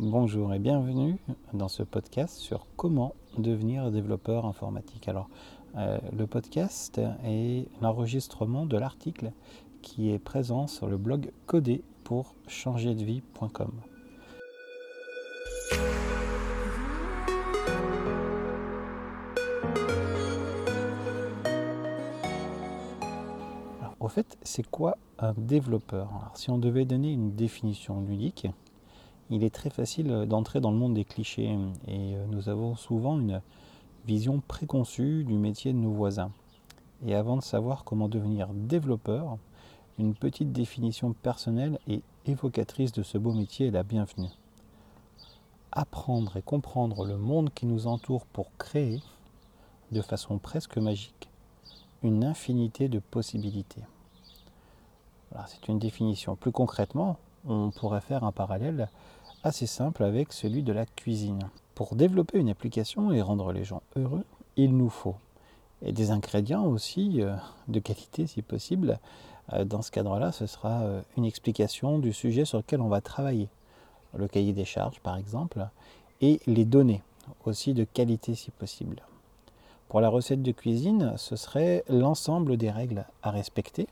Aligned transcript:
Bonjour 0.00 0.52
et 0.52 0.58
bienvenue 0.58 1.18
dans 1.52 1.68
ce 1.68 1.84
podcast 1.84 2.38
sur 2.38 2.66
comment 2.76 3.14
devenir 3.38 3.92
développeur 3.92 4.44
informatique. 4.44 5.06
Alors, 5.06 5.28
euh, 5.76 5.98
le 6.12 6.26
podcast 6.26 7.00
est 7.24 7.68
l'enregistrement 7.80 8.66
de 8.66 8.76
l'article 8.76 9.30
qui 9.82 10.10
est 10.10 10.18
présent 10.18 10.66
sur 10.66 10.88
le 10.88 10.96
blog 10.96 11.30
codé 11.46 11.84
pour 12.02 12.34
changer 12.48 12.96
de 12.96 13.04
vie.com. 13.04 13.70
au 24.00 24.08
fait, 24.08 24.36
c'est 24.42 24.68
quoi 24.68 24.98
un 25.18 25.32
développeur? 25.38 26.10
Si 26.34 26.50
on 26.50 26.58
devait 26.58 26.84
donner 26.84 27.12
une 27.12 27.34
définition 27.34 28.02
ludique, 28.02 28.48
il 29.34 29.42
est 29.42 29.54
très 29.54 29.70
facile 29.70 30.26
d'entrer 30.28 30.60
dans 30.60 30.70
le 30.70 30.76
monde 30.76 30.94
des 30.94 31.04
clichés 31.04 31.58
et 31.88 32.14
euh, 32.14 32.24
nous 32.28 32.48
avons 32.48 32.76
souvent 32.76 33.18
une 33.18 33.42
vision 34.06 34.40
préconçue 34.46 35.24
du 35.24 35.34
métier 35.34 35.72
de 35.72 35.78
nos 35.78 35.90
voisins. 35.90 36.30
Et 37.04 37.16
avant 37.16 37.36
de 37.36 37.42
savoir 37.42 37.82
comment 37.82 38.08
devenir 38.08 38.48
développeur, 38.54 39.38
une 39.98 40.14
petite 40.14 40.52
définition 40.52 41.14
personnelle 41.14 41.80
et 41.88 42.00
évocatrice 42.26 42.92
de 42.92 43.02
ce 43.02 43.18
beau 43.18 43.32
métier 43.32 43.66
est 43.66 43.72
la 43.72 43.82
bienvenue. 43.82 44.30
Apprendre 45.72 46.36
et 46.36 46.42
comprendre 46.42 47.04
le 47.04 47.16
monde 47.16 47.50
qui 47.52 47.66
nous 47.66 47.88
entoure 47.88 48.26
pour 48.26 48.56
créer, 48.56 49.00
de 49.90 50.00
façon 50.00 50.38
presque 50.38 50.78
magique, 50.78 51.28
une 52.04 52.22
infinité 52.22 52.88
de 52.88 53.00
possibilités. 53.00 53.82
C'est 55.48 55.66
une 55.66 55.80
définition. 55.80 56.36
Plus 56.36 56.52
concrètement, 56.52 57.16
on 57.46 57.70
pourrait 57.70 58.00
faire 58.00 58.22
un 58.22 58.30
parallèle 58.30 58.88
assez 59.44 59.66
simple 59.66 60.02
avec 60.02 60.32
celui 60.32 60.62
de 60.62 60.72
la 60.72 60.86
cuisine. 60.86 61.50
Pour 61.74 61.94
développer 61.94 62.38
une 62.38 62.48
application 62.48 63.12
et 63.12 63.20
rendre 63.20 63.52
les 63.52 63.62
gens 63.62 63.82
heureux, 63.94 64.24
il 64.56 64.76
nous 64.76 64.88
faut 64.88 65.16
des 65.82 66.10
ingrédients 66.10 66.64
aussi 66.64 67.20
euh, 67.20 67.34
de 67.68 67.78
qualité 67.78 68.26
si 68.26 68.42
possible. 68.42 68.98
Euh, 69.52 69.64
dans 69.64 69.82
ce 69.82 69.90
cadre-là, 69.90 70.32
ce 70.32 70.46
sera 70.46 70.82
euh, 70.82 71.02
une 71.18 71.26
explication 71.26 71.98
du 71.98 72.12
sujet 72.12 72.46
sur 72.46 72.58
lequel 72.58 72.80
on 72.80 72.88
va 72.88 73.02
travailler, 73.02 73.48
le 74.16 74.26
cahier 74.28 74.54
des 74.54 74.64
charges 74.64 75.00
par 75.00 75.16
exemple, 75.16 75.66
et 76.22 76.40
les 76.46 76.64
données 76.64 77.02
aussi 77.44 77.74
de 77.74 77.84
qualité 77.84 78.34
si 78.34 78.50
possible. 78.50 79.02
Pour 79.88 80.00
la 80.00 80.08
recette 80.08 80.42
de 80.42 80.52
cuisine, 80.52 81.12
ce 81.16 81.36
serait 81.36 81.84
l'ensemble 81.88 82.56
des 82.56 82.70
règles 82.70 83.04
à 83.22 83.30
respecter, 83.30 83.86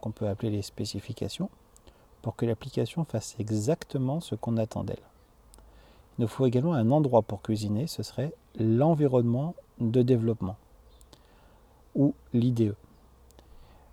qu'on 0.00 0.10
peut 0.10 0.28
appeler 0.28 0.50
les 0.50 0.62
spécifications, 0.62 1.48
pour 2.26 2.34
que 2.34 2.44
l'application 2.44 3.04
fasse 3.04 3.36
exactement 3.38 4.18
ce 4.18 4.34
qu'on 4.34 4.56
attend 4.56 4.82
d'elle. 4.82 4.96
Il 6.18 6.22
nous 6.22 6.26
faut 6.26 6.44
également 6.44 6.74
un 6.74 6.90
endroit 6.90 7.22
pour 7.22 7.40
cuisiner, 7.40 7.86
ce 7.86 8.02
serait 8.02 8.32
l'environnement 8.58 9.54
de 9.78 10.02
développement 10.02 10.56
ou 11.94 12.14
l'IDE. 12.34 12.74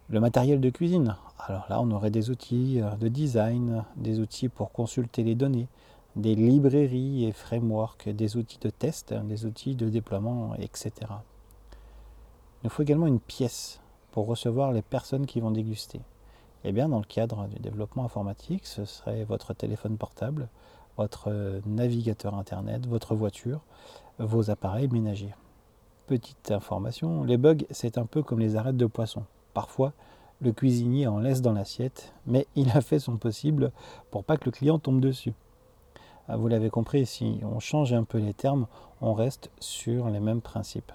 Le 0.10 0.20
matériel 0.20 0.62
de 0.62 0.72
cuisine, 0.72 1.16
alors 1.38 1.68
là 1.70 1.80
on 1.80 1.92
aurait 1.92 2.10
des 2.10 2.32
outils 2.32 2.82
euh, 2.82 2.90
de 2.96 3.08
design, 3.08 3.84
des 3.98 4.20
outils 4.20 4.50
pour 4.50 4.72
consulter 4.72 5.22
les 5.22 5.36
données, 5.36 5.68
des 6.16 6.34
librairies 6.34 7.26
et 7.26 7.34
frameworks, 7.34 8.10
des 8.10 8.36
outils 8.36 8.58
de 8.60 8.72
test, 8.72 9.14
des 9.14 9.46
outils 9.46 9.76
de 9.76 9.90
déploiement, 9.90 10.56
etc. 10.56 10.92
Il 11.04 12.64
nous 12.64 12.70
faut 12.72 12.82
également 12.82 13.06
une 13.06 13.20
pièce 13.20 13.80
pour 14.12 14.26
recevoir 14.26 14.72
les 14.72 14.82
personnes 14.82 15.28
qui 15.28 15.40
vont 15.40 15.52
déguster. 15.52 16.02
Eh 16.66 16.72
bien, 16.72 16.88
dans 16.88 17.00
le 17.00 17.04
cadre 17.04 17.48
du 17.48 17.60
développement 17.60 18.06
informatique, 18.06 18.66
ce 18.66 18.86
serait 18.86 19.26
votre 19.26 19.54
téléphone 19.54 19.98
portable, 19.98 20.48
votre 20.98 21.62
navigateur 21.66 22.36
Internet, 22.36 22.86
votre 22.88 23.16
voiture, 23.16 23.62
vos 24.18 24.50
appareils 24.50 24.88
ménagers. 24.88 25.34
Petite 26.08 26.52
information, 26.52 27.24
les 27.24 27.38
bugs, 27.38 27.66
c'est 27.72 27.98
un 27.98 28.06
peu 28.06 28.24
comme 28.24 28.40
les 28.40 28.56
arêtes 28.56 28.78
de 28.78 28.86
poisson. 28.86 29.24
Parfois, 29.54 29.92
le 30.42 30.52
cuisinier 30.52 31.08
en 31.08 31.20
laisse 31.20 31.42
dans 31.42 31.54
l'assiette, 31.54 32.14
mais 32.26 32.48
il 32.56 32.72
a 32.72 32.82
fait 32.82 33.00
son 33.00 33.18
possible 33.18 33.72
pour 34.12 34.24
pas 34.24 34.38
que 34.38 34.46
le 34.46 34.52
client 34.52 34.80
tombe 34.80 35.02
dessus. 35.02 35.34
Ah, 36.30 36.38
vous 36.38 36.48
l'avez 36.48 36.70
compris, 36.70 37.06
si 37.06 37.42
on 37.44 37.60
change 37.60 37.92
un 37.92 38.06
peu 38.06 38.18
les 38.18 38.34
termes, 38.34 38.68
on 39.02 39.14
reste 39.14 39.52
sur 39.60 40.10
les 40.10 40.22
mêmes 40.22 40.42
principes. 40.42 40.94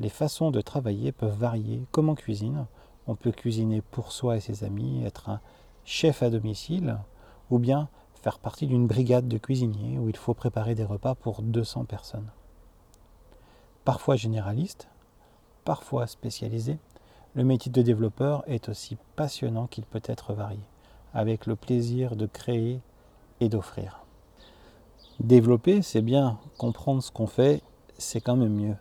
Les 0.00 0.08
façons 0.08 0.50
de 0.50 0.60
travailler 0.60 1.12
peuvent 1.12 1.38
varier, 1.38 1.84
comme 1.92 2.08
en 2.08 2.16
cuisine. 2.16 2.66
On 3.06 3.14
peut 3.14 3.32
cuisiner 3.32 3.80
pour 3.80 4.12
soi 4.12 4.36
et 4.36 4.40
ses 4.40 4.64
amis, 4.64 5.04
être 5.04 5.28
un 5.28 5.40
chef 5.84 6.22
à 6.22 6.30
domicile, 6.30 6.98
ou 7.50 7.58
bien 7.58 7.88
faire 8.22 8.38
partie 8.38 8.66
d'une 8.66 8.86
brigade 8.86 9.26
de 9.26 9.38
cuisiniers 9.38 9.98
où 9.98 10.08
il 10.08 10.16
faut 10.16 10.34
préparer 10.34 10.74
des 10.74 10.84
repas 10.84 11.14
pour 11.14 11.42
200 11.42 11.84
personnes. 11.84 12.30
Parfois 13.84 14.14
généraliste, 14.14 14.88
parfois 15.64 16.06
spécialisé, 16.06 16.78
le 17.34 17.44
métier 17.44 17.72
de 17.72 17.82
développeur 17.82 18.44
est 18.46 18.68
aussi 18.68 18.96
passionnant 19.16 19.66
qu'il 19.66 19.84
peut 19.84 20.02
être 20.04 20.34
varié, 20.34 20.60
avec 21.14 21.46
le 21.46 21.56
plaisir 21.56 22.14
de 22.14 22.26
créer 22.26 22.80
et 23.40 23.48
d'offrir. 23.48 24.04
Développer, 25.18 25.82
c'est 25.82 26.02
bien, 26.02 26.38
comprendre 26.58 27.02
ce 27.02 27.10
qu'on 27.10 27.26
fait, 27.26 27.62
c'est 27.98 28.20
quand 28.20 28.36
même 28.36 28.54
mieux. 28.54 28.76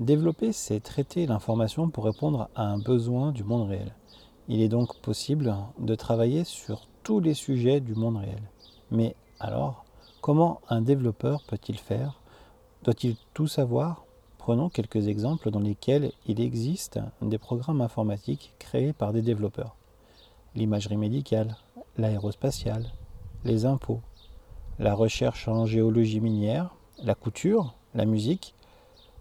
Développer, 0.00 0.52
c'est 0.52 0.78
traiter 0.78 1.26
l'information 1.26 1.90
pour 1.90 2.04
répondre 2.04 2.48
à 2.54 2.62
un 2.62 2.78
besoin 2.78 3.32
du 3.32 3.42
monde 3.42 3.68
réel. 3.68 3.92
Il 4.46 4.62
est 4.62 4.68
donc 4.68 4.96
possible 5.00 5.56
de 5.80 5.94
travailler 5.96 6.44
sur 6.44 6.86
tous 7.02 7.18
les 7.18 7.34
sujets 7.34 7.80
du 7.80 7.96
monde 7.96 8.18
réel. 8.18 8.42
Mais 8.92 9.16
alors, 9.40 9.84
comment 10.20 10.60
un 10.68 10.82
développeur 10.82 11.42
peut-il 11.48 11.78
faire? 11.78 12.20
Doit-il 12.84 13.16
tout 13.34 13.48
savoir? 13.48 14.04
Prenons 14.38 14.68
quelques 14.68 15.08
exemples 15.08 15.50
dans 15.50 15.58
lesquels 15.58 16.12
il 16.26 16.40
existe 16.40 17.00
des 17.20 17.38
programmes 17.38 17.80
informatiques 17.80 18.54
créés 18.60 18.92
par 18.92 19.12
des 19.12 19.20
développeurs. 19.20 19.74
L'imagerie 20.54 20.96
médicale, 20.96 21.56
l'aérospatiale, 21.96 22.86
les 23.44 23.66
impôts, 23.66 24.00
la 24.78 24.94
recherche 24.94 25.48
en 25.48 25.66
géologie 25.66 26.20
minière, 26.20 26.72
la 27.02 27.16
couture, 27.16 27.74
la 27.94 28.04
musique, 28.04 28.54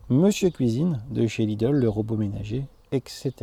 Monsieur 0.10 0.52
Cuisine 0.52 1.02
de 1.12 1.28
chez 1.28 1.46
Lidl, 1.46 1.72
le 1.72 1.90
robot 1.90 2.16
ménager, 2.16 2.66
etc. 2.94 3.34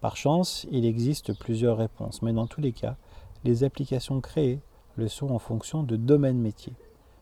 Par 0.00 0.16
chance, 0.16 0.66
il 0.72 0.84
existe 0.84 1.38
plusieurs 1.38 1.76
réponses, 1.76 2.20
mais 2.20 2.32
dans 2.32 2.48
tous 2.48 2.60
les 2.60 2.72
cas, 2.72 2.96
les 3.44 3.62
applications 3.62 4.20
créées 4.20 4.58
le 4.96 5.06
sont 5.06 5.30
en 5.30 5.38
fonction 5.38 5.84
de 5.84 5.94
domaines 5.94 6.40
métiers, 6.40 6.72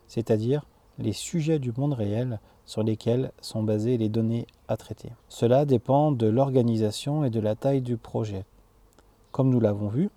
c'est-à-dire 0.06 0.64
les 0.98 1.12
sujets 1.12 1.58
du 1.58 1.70
monde 1.76 1.92
réel 1.92 2.40
sur 2.64 2.82
lesquels 2.82 3.30
sont 3.42 3.62
basées 3.62 3.98
les 3.98 4.08
données 4.08 4.46
à 4.68 4.78
traiter. 4.78 5.10
Cela 5.28 5.66
dépend 5.66 6.10
de 6.10 6.26
l'organisation 6.26 7.24
et 7.24 7.30
de 7.30 7.40
la 7.40 7.56
taille 7.56 7.82
du 7.82 7.98
projet. 7.98 8.46
Comme 9.32 9.50
nous 9.50 9.60
l'avons 9.60 9.88
vu, 9.88 10.08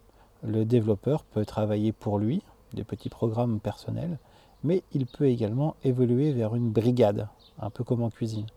le 0.43 0.63
développeur 0.63 1.25
peut 1.25 1.45
travailler 1.45 1.91
pour 1.91 2.19
lui, 2.19 2.41
des 2.71 2.85
petits 2.85 3.09
programmes 3.09 3.59
personnels, 3.59 4.17
mais 4.63 4.81
il 4.93 5.07
peut 5.07 5.27
également 5.27 5.75
évoluer 5.83 6.31
vers 6.31 6.55
une 6.55 6.71
brigade, 6.71 7.27
un 7.59 7.69
peu 7.69 7.83
comme 7.83 8.03
en 8.03 8.09
cuisine. 8.09 8.47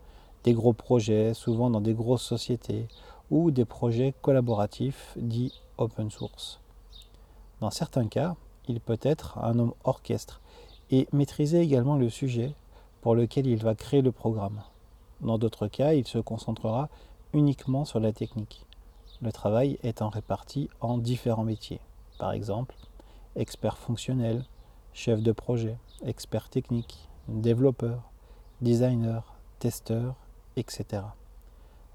Des 0.43 0.53
gros 0.53 0.73
projets, 0.73 1.33
souvent 1.33 1.69
dans 1.69 1.81
des 1.81 1.93
grosses 1.93 2.23
sociétés, 2.23 2.87
ou 3.29 3.51
des 3.51 3.65
projets 3.65 4.13
collaboratifs 4.21 5.13
dits 5.17 5.61
open 5.77 6.09
source. 6.09 6.59
Dans 7.59 7.71
certains 7.71 8.07
cas, 8.07 8.35
il 8.67 8.79
peut 8.79 8.99
être 9.01 9.37
un 9.39 9.59
homme 9.59 9.73
orchestre 9.83 10.41
et 10.91 11.07
maîtriser 11.11 11.61
également 11.61 11.97
le 11.97 12.09
sujet 12.09 12.53
pour 13.01 13.15
lequel 13.15 13.47
il 13.47 13.63
va 13.63 13.75
créer 13.75 14.01
le 14.01 14.11
programme. 14.11 14.61
Dans 15.21 15.37
d'autres 15.37 15.67
cas, 15.67 15.93
il 15.93 16.07
se 16.07 16.19
concentrera 16.19 16.89
uniquement 17.33 17.85
sur 17.85 17.99
la 17.99 18.13
technique, 18.13 18.65
le 19.21 19.31
travail 19.31 19.77
étant 19.83 20.09
réparti 20.09 20.69
en 20.79 20.97
différents 20.97 21.43
métiers. 21.43 21.81
Par 22.19 22.31
exemple, 22.31 22.75
expert 23.35 23.77
fonctionnel, 23.77 24.45
chef 24.93 25.21
de 25.21 25.31
projet, 25.31 25.77
expert 26.03 26.49
technique, 26.49 27.09
développeur, 27.27 28.03
designer, 28.61 29.35
testeur, 29.59 30.15
etc. 30.55 31.03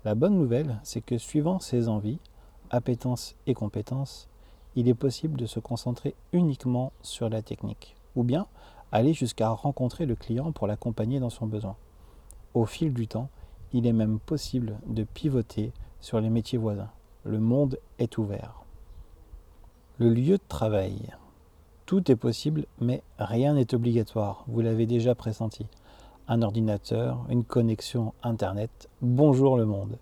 La 0.05 0.15
bonne 0.15 0.39
nouvelle, 0.39 0.79
c'est 0.83 1.01
que 1.01 1.19
suivant 1.19 1.61
ses 1.61 1.89
envies, 1.89 2.19
appétences 2.71 3.37
et 3.47 3.55
compétences, 3.55 4.29
il 4.75 4.89
est 4.89 4.95
possible 4.95 5.39
de 5.39 5.47
se 5.47 5.61
concentrer 5.61 6.15
uniquement 6.33 6.93
sur 7.03 7.29
la 7.29 7.43
technique, 7.43 7.95
ou 8.17 8.23
bien 8.23 8.47
aller 8.91 9.13
jusqu'à 9.13 9.49
rencontrer 9.51 10.07
le 10.07 10.17
client 10.17 10.53
pour 10.53 10.67
l'accompagner 10.67 11.21
dans 11.21 11.31
son 11.31 11.47
besoin. 11.47 11.77
Au 12.55 12.67
fil 12.67 12.93
du 12.93 13.09
temps, 13.09 13.29
il 13.73 13.87
est 13.87 13.93
même 13.93 14.19
possible 14.19 14.79
de 14.87 15.05
pivoter 15.05 15.73
sur 16.01 16.21
les 16.21 16.31
métiers 16.31 16.59
voisins. 16.59 16.91
Le 17.25 17.39
monde 17.39 17.79
est 17.99 18.19
ouvert. 18.19 18.65
Le 19.99 20.11
lieu 20.11 20.37
de 20.37 20.43
travail. 20.49 21.15
Tout 21.87 22.11
est 22.11 22.17
possible, 22.17 22.67
mais 22.81 23.03
rien 23.19 23.55
n'est 23.55 23.75
obligatoire, 23.75 24.45
vous 24.47 24.61
l'avez 24.61 24.87
déjà 24.87 25.15
pressenti. 25.15 25.67
Un 26.29 26.43
ordinateur, 26.43 27.27
une 27.31 27.43
connexion 27.43 28.15
Internet, 28.23 28.89
bonjour 29.01 29.57
le 29.57 29.67
monde. 29.67 29.99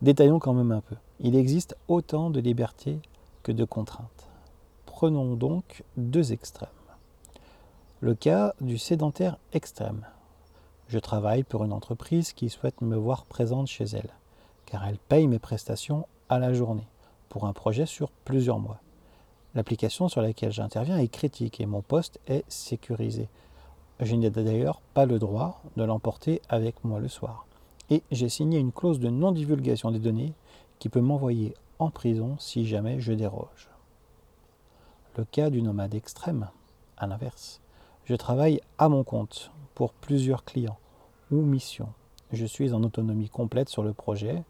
Détaillons 0.00 0.38
quand 0.38 0.54
même 0.54 0.72
un 0.72 0.80
peu. 0.80 0.96
Il 1.20 1.36
existe 1.36 1.76
autant 1.86 2.30
de 2.30 2.40
libertés 2.40 2.98
que 3.42 3.52
de 3.52 3.66
contraintes. 3.66 4.28
Prenons 4.86 5.34
donc 5.34 5.84
deux 5.98 6.32
extrêmes. 6.32 6.68
Le 8.00 8.14
cas 8.14 8.54
du 8.62 8.78
sédentaire 8.78 9.36
extrême. 9.52 10.06
Je 10.88 10.98
travaille 10.98 11.42
pour 11.42 11.62
une 11.62 11.74
entreprise 11.74 12.32
qui 12.32 12.48
souhaite 12.48 12.80
me 12.80 12.96
voir 12.96 13.26
présente 13.26 13.66
chez 13.66 13.84
elle, 13.84 14.14
car 14.64 14.86
elle 14.86 14.98
paye 14.98 15.28
mes 15.28 15.38
prestations 15.38 16.06
à 16.30 16.38
la 16.38 16.54
journée, 16.54 16.88
pour 17.28 17.44
un 17.46 17.52
projet 17.52 17.84
sur 17.84 18.10
plusieurs 18.24 18.58
mois. 18.58 18.80
L'application 19.54 20.08
sur 20.08 20.22
laquelle 20.22 20.52
j'interviens 20.52 20.96
est 20.96 21.08
critique 21.08 21.60
et 21.60 21.66
mon 21.66 21.82
poste 21.82 22.18
est 22.28 22.44
sécurisé. 22.48 23.28
Je 24.00 24.14
n'ai 24.14 24.30
d'ailleurs 24.30 24.80
pas 24.94 25.04
le 25.04 25.18
droit 25.18 25.60
de 25.76 25.84
l'emporter 25.84 26.40
avec 26.48 26.84
moi 26.84 27.00
le 27.00 27.08
soir. 27.08 27.44
Et 27.90 28.02
j'ai 28.10 28.30
signé 28.30 28.58
une 28.58 28.72
clause 28.72 28.98
de 28.98 29.10
non-divulgation 29.10 29.90
des 29.90 29.98
données 29.98 30.32
qui 30.78 30.88
peut 30.88 31.02
m'envoyer 31.02 31.54
en 31.78 31.90
prison 31.90 32.36
si 32.38 32.66
jamais 32.66 32.98
je 33.00 33.12
déroge. 33.12 33.68
Le 35.18 35.24
cas 35.24 35.50
du 35.50 35.60
nomade 35.60 35.94
extrême, 35.94 36.48
à 36.96 37.06
l'inverse. 37.06 37.60
Je 38.06 38.14
travaille 38.14 38.62
à 38.78 38.88
mon 38.88 39.04
compte 39.04 39.50
pour 39.74 39.92
plusieurs 39.92 40.44
clients 40.44 40.78
ou 41.30 41.42
missions. 41.42 41.92
Je 42.32 42.46
suis 42.46 42.72
en 42.72 42.82
autonomie 42.82 43.28
complète 43.28 43.68
sur 43.68 43.82
le 43.82 43.92
projet, 43.92 44.42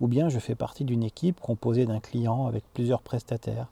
ou 0.00 0.08
bien 0.08 0.28
je 0.28 0.40
fais 0.40 0.56
partie 0.56 0.84
d'une 0.84 1.04
équipe 1.04 1.40
composée 1.40 1.86
d'un 1.86 2.00
client 2.00 2.46
avec 2.46 2.64
plusieurs 2.74 3.02
prestataires 3.02 3.68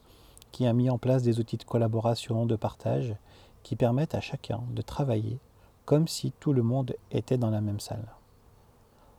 qui 0.53 0.67
a 0.67 0.73
mis 0.73 0.91
en 0.91 0.99
place 0.99 1.23
des 1.23 1.41
outils 1.41 1.57
de 1.57 1.65
collaboration, 1.65 2.47
de 2.47 2.55
partage, 2.55 3.17
qui 3.65 3.75
permettent 3.75 4.15
à 4.15 4.21
chacun 4.21 4.61
de 4.71 4.83
travailler 4.83 5.41
comme 5.85 6.07
si 6.07 6.33
tout 6.39 6.53
le 6.53 6.63
monde 6.63 6.95
était 7.11 7.39
dans 7.39 7.51
la 7.51 7.61
même 7.61 7.81
salle. 7.81 8.07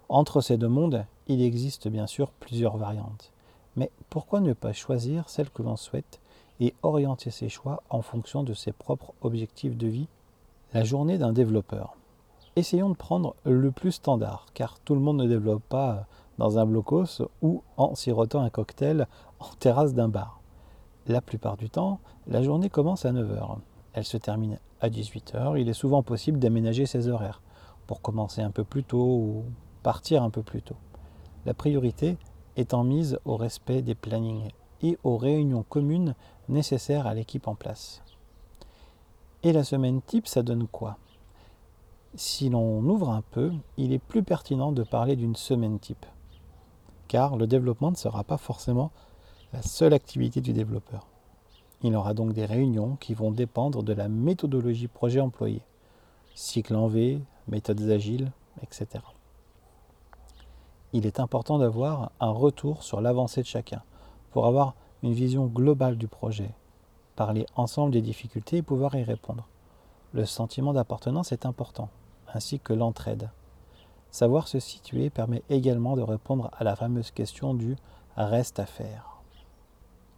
Entre 0.07 0.39
ces 0.39 0.57
deux 0.57 0.69
mondes, 0.69 1.05
il 1.27 1.41
existe 1.41 1.87
bien 1.87 2.07
sûr 2.07 2.31
plusieurs 2.31 2.77
variantes. 2.77 3.31
Mais 3.75 3.91
pourquoi 4.09 4.39
ne 4.39 4.53
pas 4.53 4.71
choisir 4.71 5.29
celle 5.29 5.49
que 5.49 5.63
l'on 5.63 5.75
souhaite 5.75 6.21
et 6.59 6.73
orienter 6.83 7.31
ses 7.31 7.49
choix 7.49 7.83
en 7.89 8.01
fonction 8.01 8.43
de 8.43 8.53
ses 8.53 8.71
propres 8.71 9.13
objectifs 9.21 9.75
de 9.75 9.87
vie? 9.87 10.07
La 10.73 10.83
journée 10.83 11.17
d'un 11.17 11.33
développeur. 11.33 11.95
Essayons 12.55 12.89
de 12.89 12.95
prendre 12.95 13.35
le 13.43 13.71
plus 13.71 13.91
standard, 13.91 14.45
car 14.53 14.79
tout 14.79 14.95
le 14.95 15.01
monde 15.01 15.17
ne 15.17 15.27
développe 15.27 15.63
pas 15.67 16.05
dans 16.37 16.57
un 16.57 16.65
blocos 16.65 17.21
ou 17.41 17.63
en 17.77 17.95
sirotant 17.95 18.41
un 18.41 18.49
cocktail 18.49 19.07
en 19.39 19.49
terrasse 19.59 19.93
d'un 19.93 20.07
bar. 20.07 20.39
La 21.07 21.21
plupart 21.21 21.57
du 21.57 21.69
temps, 21.69 21.99
la 22.27 22.43
journée 22.43 22.69
commence 22.69 23.05
à 23.05 23.11
9h. 23.11 23.57
Elle 23.95 24.03
se 24.03 24.17
termine 24.17 24.59
à 24.81 24.89
18h. 24.89 25.57
Il 25.57 25.69
est 25.69 25.73
souvent 25.73 26.03
possible 26.03 26.37
d'aménager 26.37 26.85
ses 26.85 27.07
horaires 27.07 27.41
pour 27.87 28.01
commencer 28.01 28.41
un 28.41 28.51
peu 28.51 28.65
plus 28.65 28.83
tôt 28.83 28.97
ou 29.05 29.45
partir 29.83 30.21
un 30.21 30.29
peu 30.29 30.43
plus 30.43 30.61
tôt. 30.61 30.75
La 31.45 31.53
priorité 31.53 32.17
étant 32.57 32.83
mise 32.83 33.17
au 33.23 33.37
respect 33.37 33.81
des 33.81 33.95
plannings 33.95 34.51
et 34.81 34.97
aux 35.05 35.15
réunions 35.15 35.63
communes 35.63 36.13
nécessaires 36.49 37.07
à 37.07 37.13
l'équipe 37.13 37.47
en 37.47 37.55
place. 37.55 38.03
Et 39.43 39.53
la 39.53 39.63
semaine 39.63 40.01
type, 40.01 40.27
ça 40.27 40.43
donne 40.43 40.67
quoi? 40.67 40.97
Si 42.15 42.49
l'on 42.49 42.83
ouvre 42.83 43.11
un 43.11 43.21
peu, 43.21 43.53
il 43.77 43.93
est 43.93 43.99
plus 43.99 44.23
pertinent 44.23 44.73
de 44.73 44.83
parler 44.83 45.15
d'une 45.15 45.35
semaine 45.37 45.79
type, 45.79 46.05
car 47.07 47.37
le 47.37 47.47
développement 47.47 47.91
ne 47.91 47.95
sera 47.95 48.25
pas 48.25 48.37
forcément 48.37 48.91
la 49.53 49.61
seule 49.61 49.93
activité 49.93 50.41
du 50.41 50.51
développeur. 50.51 51.07
Il 51.85 51.95
aura 51.95 52.15
donc 52.15 52.33
des 52.33 52.47
réunions 52.47 52.97
qui 52.99 53.13
vont 53.13 53.29
dépendre 53.29 53.83
de 53.83 53.93
la 53.93 54.07
méthodologie 54.07 54.87
projet 54.87 55.19
employée, 55.19 55.61
cycle 56.33 56.75
en 56.75 56.87
V, 56.87 57.21
méthodes 57.47 57.91
agiles, 57.91 58.31
etc. 58.63 59.03
Il 60.93 61.05
est 61.05 61.19
important 61.19 61.59
d'avoir 61.59 62.11
un 62.19 62.31
retour 62.31 62.81
sur 62.81 63.01
l'avancée 63.01 63.43
de 63.43 63.45
chacun 63.45 63.83
pour 64.31 64.47
avoir 64.47 64.73
une 65.03 65.13
vision 65.13 65.45
globale 65.45 65.95
du 65.95 66.07
projet, 66.07 66.49
parler 67.15 67.45
ensemble 67.55 67.91
des 67.91 68.01
difficultés 68.01 68.57
et 68.57 68.63
pouvoir 68.63 68.95
y 68.95 69.03
répondre. 69.03 69.47
Le 70.11 70.25
sentiment 70.25 70.73
d'appartenance 70.73 71.33
est 71.33 71.45
important, 71.45 71.89
ainsi 72.33 72.59
que 72.59 72.73
l'entraide. 72.73 73.29
Savoir 74.09 74.47
se 74.47 74.59
situer 74.59 75.11
permet 75.11 75.43
également 75.51 75.95
de 75.95 76.01
répondre 76.01 76.49
à 76.57 76.63
la 76.63 76.75
fameuse 76.75 77.11
question 77.11 77.53
du 77.53 77.75
reste 78.17 78.57
à 78.57 78.65
faire 78.65 79.14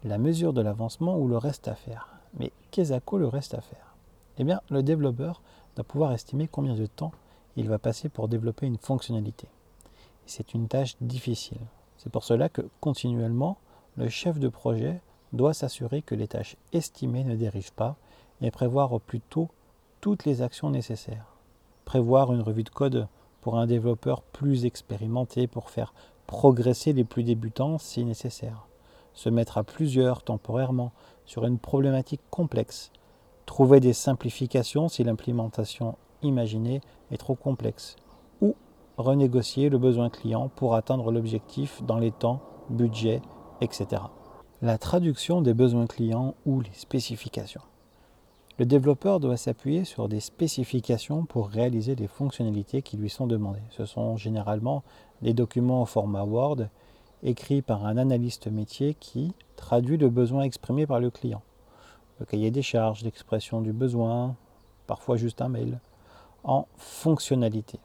la 0.07 0.18
mesure 0.18 0.54
de 0.54 0.62
l'avancement 0.62 1.18
ou 1.18 1.27
le 1.27 1.38
reste 1.38 1.68
à 1.68 1.75
faire. 1.75 2.09
Mais 2.39 2.51
qu'est-ce 2.71 2.94
à 2.94 3.00
quoi 3.00 3.19
le 3.19 3.27
reste 3.27 3.54
à 3.54 3.62
faire 3.62 3.95
Eh 4.38 4.44
bien, 4.44 4.62
le 4.69 4.83
développeur 4.83 5.42
doit 5.75 5.83
pouvoir 5.83 6.13
estimer 6.13 6.48
combien 6.48 6.75
de 6.75 6.86
temps 6.86 7.12
il 7.56 7.68
va 7.68 7.80
passer 7.80 8.09
pour 8.09 8.27
développer 8.27 8.65
une 8.65 8.77
fonctionnalité. 8.77 9.48
C'est 10.25 10.54
une 10.54 10.68
tâche 10.68 10.95
difficile. 11.01 11.62
C'est 11.98 12.12
pour 12.12 12.24
cela 12.24 12.50
que 12.50 12.62
continuellement, 12.80 13.57
le 13.95 14.09
chef 14.09 14.39
de 14.39 14.50
projet 14.50 15.01
doit 15.33 15.54
s'assurer 15.54 16.01
que 16.01 16.15
les 16.15 16.27
tâches 16.27 16.57
estimées 16.74 17.24
ne 17.24 17.36
dérivent 17.36 17.74
pas 17.74 17.95
et 18.42 18.51
prévoir 18.51 18.94
au 18.94 19.00
plus 19.00 19.21
tôt 19.21 19.50
toutes 20.01 20.25
les 20.25 20.42
actions 20.42 20.69
nécessaires. 20.69 21.33
Prévoir 21.86 22.31
une 22.33 22.42
revue 22.42 22.63
de 22.63 22.69
code 22.69 23.07
pour 23.42 23.57
un 23.57 23.65
développeur 23.65 24.21
plus 24.21 24.65
expérimenté 24.65 25.48
pour 25.48 25.69
faire 25.69 25.94
progresser 26.27 26.94
les 26.94 27.04
plus 27.04 27.24
débutants 27.24 27.77
si 27.77 28.04
nécessaire 28.04 28.68
se 29.18 29.30
mettre 29.30 29.58
à 29.58 29.64
plusieurs 29.64 30.22
temporairement 30.22 30.92
sur 31.25 31.44
une 31.44 31.58
problématique 31.58 32.22
complexe, 32.30 32.92
trouver 33.48 33.80
des 33.80 33.94
simplifications 33.94 34.90
si 34.90 35.04
l'implémentation 35.04 35.98
imaginée 36.22 36.81
est 37.10 37.18
trop 37.18 37.34
complexe, 37.34 37.96
ou 38.42 38.56
renégocier 38.98 39.69
le 39.69 39.80
besoin 39.80 40.12
client 40.12 40.50
pour 40.56 40.75
atteindre 40.75 41.12
l'objectif 41.12 41.81
dans 41.84 41.98
les 41.98 42.12
temps, 42.12 42.42
budget, 42.69 43.24
etc. 43.60 44.04
La 44.62 44.78
traduction 44.78 45.42
des 45.42 45.56
besoins 45.56 45.88
clients 45.88 46.36
ou 46.46 46.62
les 46.62 46.74
spécifications. 46.74 47.62
Le 48.60 48.66
développeur 48.68 49.19
doit 49.19 49.38
s'appuyer 49.38 49.84
sur 49.84 50.10
des 50.10 50.19
spécifications 50.19 51.25
pour 51.25 51.50
réaliser 51.50 51.96
les 51.96 52.08
fonctionnalités 52.08 52.84
qui 52.84 52.98
lui 52.98 53.10
sont 53.10 53.25
demandées. 53.25 53.62
Ce 53.72 53.86
sont 53.86 54.16
généralement 54.16 54.84
des 55.24 55.34
documents 55.34 55.81
au 55.81 55.86
format 55.86 56.24
Word 56.24 56.68
écrit 57.24 57.62
par 57.62 57.86
un 57.86 57.98
analyste 57.98 58.48
métier 58.48 58.94
qui 58.94 59.34
traduit 59.56 59.98
le 59.98 60.10
besoin 60.10 60.44
exprimé 60.44 60.86
par 60.86 61.00
le 61.00 61.10
client. 61.10 61.42
Le 62.19 62.25
cahier 62.25 62.52
des 62.52 62.62
charges, 62.62 63.04
l'expression 63.04 63.62
du 63.62 63.74
besoin, 63.74 64.36
parfois 64.88 65.18
juste 65.18 65.42
un 65.42 65.50
mail, 65.50 65.80
en 66.44 66.68
fonctionnalité. 66.78 67.80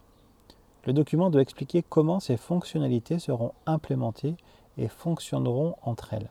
Le 0.84 0.92
document 0.92 1.30
doit 1.30 1.42
expliquer 1.42 1.82
comment 1.82 2.20
ces 2.20 2.36
fonctionnalités 2.36 3.18
seront 3.18 3.52
implémentées 3.66 4.36
et 4.78 4.88
fonctionneront 4.88 5.76
entre 5.82 6.14
elles. 6.14 6.30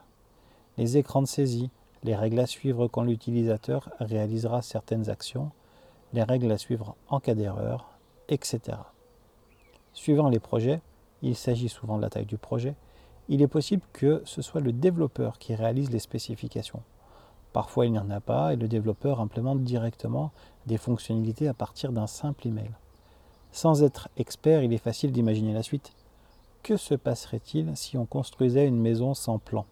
Les 0.78 0.98
écrans 0.98 1.22
de 1.22 1.28
saisie, 1.28 1.70
les 2.04 2.16
règles 2.16 2.40
à 2.40 2.48
suivre 2.48 2.88
quand 2.88 3.04
l'utilisateur 3.04 3.90
réalisera 4.00 4.62
certaines 4.62 5.10
actions, 5.10 5.52
les 6.14 6.24
règles 6.24 6.52
à 6.52 6.58
suivre 6.58 6.96
en 7.10 7.20
cas 7.20 7.36
d'erreur, 7.36 7.90
etc. 8.28 8.78
Suivant 9.94 10.30
les 10.30 10.40
projets, 10.40 10.82
il 11.22 11.36
s'agit 11.36 11.70
souvent 11.70 11.98
de 11.98 12.02
la 12.02 12.10
taille 12.10 12.26
du 12.26 12.38
projet, 12.38 12.76
il 13.30 13.42
est 13.42 13.48
possible 13.48 13.84
que 13.94 14.22
ce 14.26 14.42
soit 14.42 14.62
le 14.62 14.72
développeur 14.72 15.38
qui 15.40 15.56
réalise 15.56 15.92
les 15.92 16.00
spécifications. 16.00 16.82
Parfois 17.54 17.86
il 17.86 17.92
n'y 17.92 18.00
en 18.00 18.10
a 18.10 18.20
pas 18.20 18.54
et 18.54 18.56
le 18.56 18.68
développeur 18.68 19.20
implémente 19.20 19.64
directement 19.64 20.32
des 20.68 20.78
fonctionnalités 20.78 21.48
à 21.48 21.54
partir 21.54 21.92
d'un 21.92 22.08
simple 22.08 22.48
email. 22.48 22.72
Sans 23.52 23.84
être 23.84 24.10
expert, 24.18 24.64
il 24.64 24.74
est 24.74 24.78
facile 24.78 25.12
d'imaginer 25.12 25.54
la 25.54 25.64
suite. 25.64 25.94
Que 26.64 26.78
se 26.78 26.96
passerait-il 26.96 27.76
si 27.76 27.98
on 27.98 28.06
construisait 28.06 28.68
une 28.68 28.80
maison 28.80 29.14
sans 29.14 29.40
plan? 29.40 29.66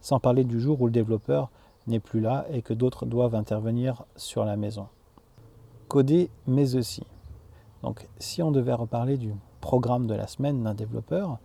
Sans 0.00 0.20
parler 0.20 0.44
du 0.44 0.60
jour 0.60 0.80
où 0.80 0.86
le 0.86 0.92
développeur 0.92 1.50
n'est 1.86 2.00
plus 2.00 2.20
là 2.20 2.46
et 2.50 2.62
que 2.62 2.74
d'autres 2.74 3.06
doivent 3.06 3.34
intervenir 3.34 4.04
sur 4.16 4.44
la 4.44 4.56
maison. 4.56 4.86
Coder 5.88 6.30
mais 6.46 6.74
aussi. 6.76 7.04
Donc 7.82 8.08
si 8.18 8.42
on 8.42 8.50
devait 8.50 8.72
reparler 8.72 9.18
du 9.18 9.34
programme 9.60 10.06
de 10.06 10.14
la 10.14 10.26
semaine 10.26 10.62
d'un 10.62 10.74
développeur, 10.74 11.38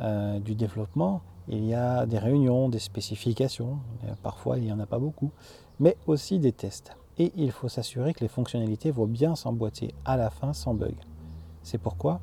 euh, 0.00 0.38
du 0.38 0.54
développement, 0.54 1.22
il 1.48 1.64
y 1.64 1.74
a 1.74 2.06
des 2.06 2.18
réunions, 2.18 2.68
des 2.68 2.78
spécifications, 2.78 3.78
parfois 4.22 4.58
il 4.58 4.64
n'y 4.64 4.72
en 4.72 4.80
a 4.80 4.86
pas 4.86 4.98
beaucoup, 4.98 5.30
mais 5.78 5.96
aussi 6.06 6.38
des 6.38 6.52
tests. 6.52 6.96
Et 7.18 7.32
il 7.36 7.52
faut 7.52 7.68
s'assurer 7.68 8.14
que 8.14 8.20
les 8.20 8.28
fonctionnalités 8.28 8.90
vont 8.90 9.06
bien 9.06 9.36
s'emboîter 9.36 9.94
à 10.04 10.16
la 10.16 10.30
fin 10.30 10.52
sans 10.52 10.74
bug. 10.74 10.94
C'est 11.62 11.78
pourquoi 11.78 12.20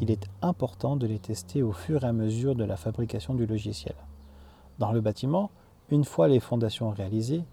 il 0.00 0.10
est 0.10 0.26
important 0.42 0.96
de 0.96 1.06
les 1.06 1.18
tester 1.18 1.62
au 1.62 1.72
fur 1.72 2.04
et 2.04 2.08
à 2.08 2.12
mesure 2.12 2.54
de 2.54 2.64
la 2.64 2.76
fabrication 2.76 3.34
du 3.34 3.46
logiciel. 3.46 3.94
Dans 4.78 4.92
le 4.92 5.00
bâtiment, 5.00 5.50
une 5.90 6.04
fois 6.04 6.26
les 6.26 6.40
fondations 6.40 6.90
réalisées, 6.90 7.44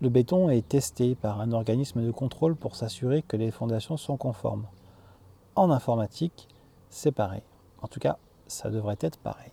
le 0.00 0.08
béton 0.08 0.48
est 0.48 0.68
testé 0.68 1.14
par 1.14 1.40
un 1.40 1.52
organisme 1.52 2.04
de 2.04 2.10
contrôle 2.10 2.56
pour 2.56 2.76
s'assurer 2.76 3.22
que 3.22 3.36
les 3.36 3.50
fondations 3.50 3.96
sont 3.96 4.16
conformes. 4.16 4.66
En 5.54 5.70
informatique, 5.70 6.48
c'est 6.88 7.12
pareil. 7.12 7.42
En 7.82 7.88
tout 7.88 8.00
cas, 8.00 8.18
ça 8.52 8.70
devrait 8.70 8.98
être 9.00 9.18
pareil. 9.18 9.50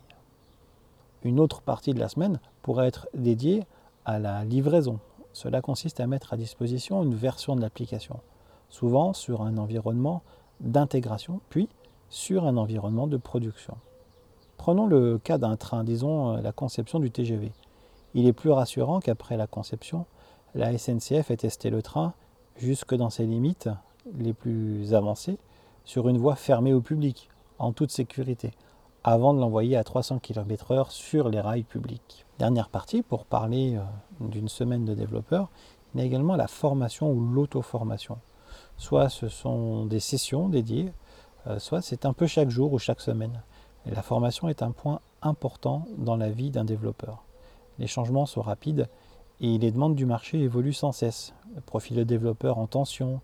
Une 1.24 1.39
autre 1.39 1.62
partie 1.62 1.94
de 1.94 2.00
la 2.00 2.10
semaine 2.10 2.39
pourrait 2.62 2.88
être 2.88 3.08
dédiée 3.13 3.65
à 4.06 4.20
la 4.20 4.46
livraison. 4.46 5.00
Cela 5.34 5.62
consiste 5.62 6.00
à 6.00 6.08
mettre 6.08 6.34
à 6.34 6.38
disposition 6.38 7.03
une 7.03 7.15
version 7.15 7.56
de 7.56 7.62
l'application, 7.62 8.20
souvent 8.70 9.13
sur 9.13 9.41
un 9.41 9.58
environnement 9.58 10.22
d'intégration, 10.60 11.41
puis 11.50 11.70
sur 12.10 12.46
un 12.46 12.58
environnement 12.58 13.08
de 13.08 13.18
production. 13.18 13.77
Prenons 14.58 14.88
le 14.88 15.18
cas 15.18 15.38
d'un 15.38 15.56
train, 15.56 15.84
disons 15.84 16.36
euh, 16.36 16.41
la 16.41 16.51
conception 16.51 17.00
du 17.00 17.12
TGV. 17.12 17.51
Il 18.13 18.27
est 18.27 18.34
plus 18.34 18.51
rassurant 18.51 19.00
qu'après 19.00 19.38
la 19.38 19.48
conception, 19.48 20.06
la 20.56 20.77
SNCF 20.77 21.32
ait 21.32 21.38
testé 21.38 21.70
le 21.70 21.82
train 21.82 22.13
jusque 22.58 22.96
dans 22.96 23.10
ses 23.10 23.25
limites 23.25 23.70
les 24.18 24.34
plus 24.34 24.94
avancées 24.94 25.38
sur 25.86 26.10
une 26.10 26.18
voie 26.18 26.36
fermée 26.36 26.74
au 26.74 26.82
public, 26.82 27.29
en 27.60 27.72
toute 27.72 27.91
sécurité, 27.91 28.51
avant 29.03 29.34
de 29.34 29.39
l'envoyer 29.39 29.77
à 29.77 29.84
300 29.84 30.20
km/h 30.20 30.91
sur 30.91 31.29
les 31.29 31.39
rails 31.39 31.63
publics. 31.63 32.25
Dernière 32.38 32.70
partie, 32.70 33.01
pour 33.01 33.25
parler 33.25 33.75
euh, 33.75 33.82
d'une 34.20 34.50
semaine 34.50 34.86
de 34.86 34.94
développeurs, 34.94 35.50
il 35.94 36.00
y 36.00 36.03
a 36.03 36.06
également 36.06 36.36
la 36.36 36.48
formation 36.48 37.12
ou 37.12 37.20
l'auto-formation. 37.20 38.18
Soit 38.77 39.10
ce 39.10 39.27
sont 39.27 39.86
des 39.86 40.00
sessions 40.00 40.50
dédiées, 40.50 40.91
euh, 41.48 41.60
soit 41.60 41.82
c'est 41.82 42.06
un 42.06 42.13
peu 42.13 42.27
chaque 42.27 42.50
jour 42.50 42.74
ou 42.74 42.79
chaque 42.79 43.01
semaine. 43.01 43.41
La 43.86 44.01
formation 44.01 44.50
est 44.50 44.62
un 44.62 44.72
point 44.72 45.00
important 45.22 45.86
dans 45.98 46.15
la 46.15 46.29
vie 46.29 46.51
d'un 46.51 46.65
développeur. 46.65 47.24
Les 47.79 47.88
changements 47.88 48.25
sont 48.25 48.41
rapides 48.41 48.88
et 49.41 49.58
les 49.58 49.72
demandes 49.72 49.96
du 49.96 50.06
marché 50.06 50.39
évoluent 50.39 50.74
sans 50.74 50.91
cesse. 50.91 51.34
Profil 51.65 51.98
de 51.98 52.03
développeur 52.03 52.58
en 52.58 52.68
tension, 52.68 53.22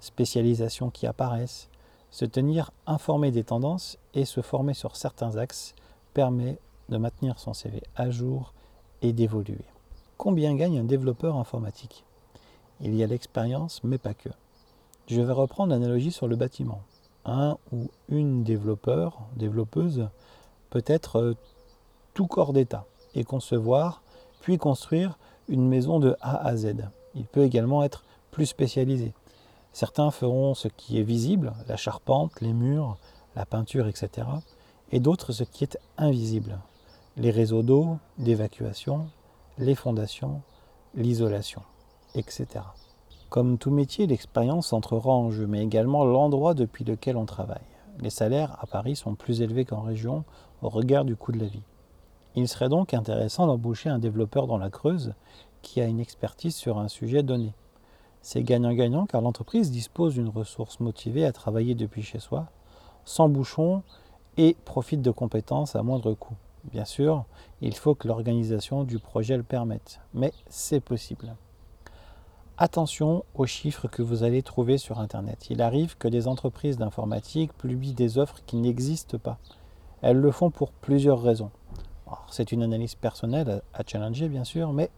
spécialisation 0.00 0.90
qui 0.90 1.06
apparaissent. 1.06 1.69
Se 2.10 2.24
tenir 2.24 2.72
informé 2.86 3.30
des 3.30 3.44
tendances 3.44 3.98
et 4.14 4.24
se 4.24 4.40
former 4.40 4.74
sur 4.74 4.96
certains 4.96 5.36
axes 5.36 5.74
permet 6.12 6.58
de 6.88 6.96
maintenir 6.96 7.38
son 7.38 7.54
CV 7.54 7.82
à 7.94 8.10
jour 8.10 8.52
et 9.02 9.12
d'évoluer. 9.12 9.64
Combien 10.18 10.54
gagne 10.54 10.78
un 10.78 10.84
développeur 10.84 11.36
informatique? 11.36 12.04
Il 12.80 12.94
y 12.94 13.02
a 13.02 13.06
l'expérience, 13.06 13.82
mais 13.84 13.98
pas 13.98 14.14
que. 14.14 14.28
Je 15.06 15.20
vais 15.20 15.32
reprendre 15.32 15.72
l'analogie 15.72 16.12
sur 16.12 16.28
le 16.28 16.36
bâtiment. 16.36 16.82
Un 17.24 17.56
ou 17.72 17.90
une 18.08 18.42
développeur, 18.42 19.20
développeuse, 19.36 20.08
peut 20.70 20.84
être 20.86 21.16
euh, 21.16 21.36
tout 22.14 22.26
corps 22.26 22.52
d'état 22.52 22.86
et 23.14 23.24
concevoir, 23.24 24.02
puis 24.40 24.58
construire 24.58 25.18
une 25.48 25.68
maison 25.68 26.00
de 26.00 26.16
A 26.20 26.46
à 26.46 26.56
Z. 26.56 26.74
Il 27.14 27.24
peut 27.24 27.42
également 27.42 27.82
être 27.82 28.04
plus 28.30 28.46
spécialisé. 28.46 29.12
Certains 29.72 30.10
feront 30.10 30.54
ce 30.54 30.68
qui 30.68 30.98
est 30.98 31.04
visible, 31.04 31.52
la 31.68 31.76
charpente, 31.76 32.40
les 32.40 32.52
murs, 32.52 32.96
la 33.36 33.46
peinture, 33.46 33.86
etc. 33.86 34.26
Et 34.92 35.00
d'autres 35.00 35.32
ce 35.32 35.44
qui 35.44 35.64
est 35.64 35.78
invisible, 35.96 36.58
les 37.16 37.30
réseaux 37.30 37.62
d'eau, 37.62 37.98
d'évacuation, 38.18 39.08
les 39.58 39.74
fondations, 39.74 40.42
l'isolation, 40.94 41.62
etc. 42.14 42.46
Comme 43.28 43.58
tout 43.58 43.70
métier, 43.70 44.08
l'expérience 44.08 44.72
entrera 44.72 45.12
en 45.12 45.30
jeu, 45.30 45.46
mais 45.46 45.62
également 45.62 46.04
l'endroit 46.04 46.54
depuis 46.54 46.84
lequel 46.84 47.16
on 47.16 47.26
travaille. 47.26 47.60
Les 48.00 48.10
salaires 48.10 48.56
à 48.60 48.66
Paris 48.66 48.96
sont 48.96 49.14
plus 49.14 49.42
élevés 49.42 49.64
qu'en 49.64 49.82
région 49.82 50.24
au 50.62 50.68
regard 50.68 51.04
du 51.04 51.14
coût 51.14 51.30
de 51.30 51.38
la 51.38 51.46
vie. 51.46 51.62
Il 52.34 52.48
serait 52.48 52.68
donc 52.68 52.94
intéressant 52.94 53.46
d'embaucher 53.46 53.88
un 53.88 53.98
développeur 53.98 54.46
dans 54.46 54.58
la 54.58 54.70
Creuse 54.70 55.14
qui 55.62 55.80
a 55.80 55.84
une 55.84 56.00
expertise 56.00 56.56
sur 56.56 56.78
un 56.78 56.88
sujet 56.88 57.22
donné. 57.22 57.52
C'est 58.22 58.42
gagnant-gagnant 58.42 59.06
car 59.06 59.20
l'entreprise 59.20 59.70
dispose 59.70 60.14
d'une 60.14 60.28
ressource 60.28 60.80
motivée 60.80 61.24
à 61.24 61.32
travailler 61.32 61.74
depuis 61.74 62.02
chez 62.02 62.18
soi, 62.18 62.46
sans 63.04 63.28
bouchon 63.28 63.82
et 64.36 64.56
profite 64.64 65.02
de 65.02 65.10
compétences 65.10 65.74
à 65.74 65.82
moindre 65.82 66.14
coût. 66.14 66.36
Bien 66.64 66.84
sûr, 66.84 67.24
il 67.62 67.74
faut 67.74 67.94
que 67.94 68.06
l'organisation 68.06 68.84
du 68.84 68.98
projet 68.98 69.36
le 69.36 69.42
permette, 69.42 70.00
mais 70.12 70.32
c'est 70.48 70.80
possible. 70.80 71.34
Attention 72.58 73.24
aux 73.34 73.46
chiffres 73.46 73.88
que 73.88 74.02
vous 74.02 74.22
allez 74.22 74.42
trouver 74.42 74.76
sur 74.76 74.98
Internet. 74.98 75.46
Il 75.48 75.62
arrive 75.62 75.96
que 75.96 76.08
des 76.08 76.28
entreprises 76.28 76.76
d'informatique 76.76 77.54
publient 77.54 77.94
des 77.94 78.18
offres 78.18 78.40
qui 78.44 78.56
n'existent 78.56 79.16
pas. 79.16 79.38
Elles 80.02 80.18
le 80.18 80.30
font 80.30 80.50
pour 80.50 80.70
plusieurs 80.72 81.22
raisons. 81.22 81.50
C'est 82.30 82.52
une 82.52 82.62
analyse 82.62 82.96
personnelle 82.96 83.62
à 83.72 83.82
challenger, 83.86 84.28
bien 84.28 84.44
sûr, 84.44 84.74
mais 84.74 84.90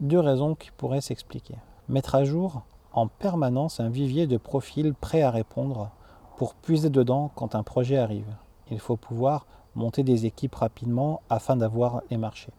deux 0.00 0.20
raisons 0.20 0.54
qui 0.54 0.70
pourraient 0.70 1.02
s'expliquer. 1.02 1.56
Mettre 1.92 2.14
à 2.14 2.24
jour 2.24 2.62
en 2.94 3.06
permanence 3.06 3.78
un 3.78 3.90
vivier 3.90 4.26
de 4.26 4.38
profils 4.38 4.94
prêts 4.94 5.20
à 5.20 5.30
répondre 5.30 5.90
pour 6.38 6.54
puiser 6.54 6.88
dedans 6.88 7.30
quand 7.34 7.54
un 7.54 7.62
projet 7.62 7.98
arrive. 7.98 8.34
Il 8.70 8.80
faut 8.80 8.96
pouvoir 8.96 9.44
monter 9.74 10.02
des 10.02 10.24
équipes 10.24 10.54
rapidement 10.54 11.20
afin 11.28 11.54
d'avoir 11.54 12.00
les 12.10 12.16
marchés. 12.16 12.54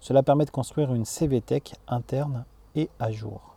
Cela 0.00 0.24
permet 0.24 0.46
de 0.46 0.50
construire 0.50 0.92
une 0.92 1.04
CVTech 1.04 1.76
interne 1.86 2.44
et 2.74 2.90
à 2.98 3.12
jour. 3.12 3.54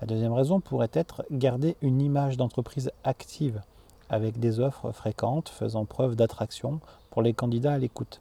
La 0.00 0.08
deuxième 0.08 0.32
raison 0.32 0.58
pourrait 0.58 0.90
être 0.94 1.24
garder 1.30 1.76
une 1.80 2.00
image 2.00 2.36
d'entreprise 2.36 2.90
active 3.04 3.62
avec 4.08 4.40
des 4.40 4.58
offres 4.58 4.90
fréquentes 4.90 5.48
faisant 5.48 5.84
preuve 5.84 6.16
d'attraction 6.16 6.80
pour 7.10 7.22
les 7.22 7.34
candidats 7.34 7.74
à 7.74 7.78
l'écoute. 7.78 8.20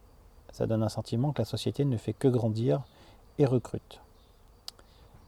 Ça 0.51 0.67
donne 0.67 0.83
un 0.83 0.89
sentiment 0.89 1.31
que 1.31 1.41
la 1.41 1.45
société 1.45 1.85
ne 1.85 1.97
fait 1.97 2.13
que 2.13 2.27
grandir 2.27 2.83
et 3.39 3.47
recrute. 3.47 4.02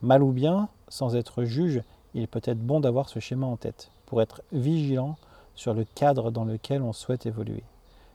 Mal 0.02 0.24
ou 0.24 0.32
bien, 0.32 0.70
sans 0.88 1.16
être 1.16 1.44
juge, 1.44 1.82
il 2.14 2.28
peut 2.28 2.42
être 2.44 2.60
bon 2.60 2.80
d'avoir 2.80 3.10
ce 3.10 3.20
schéma 3.20 3.46
en 3.46 3.58
tête 3.58 3.92
pour 4.06 4.22
être 4.22 4.42
vigilant 4.52 5.16
sur 5.56 5.74
le 5.74 5.86
cadre 5.86 6.32
dans 6.32 6.46
lequel 6.46 6.82
on 6.82 6.94
souhaite 6.94 7.26
évoluer. 7.26 7.64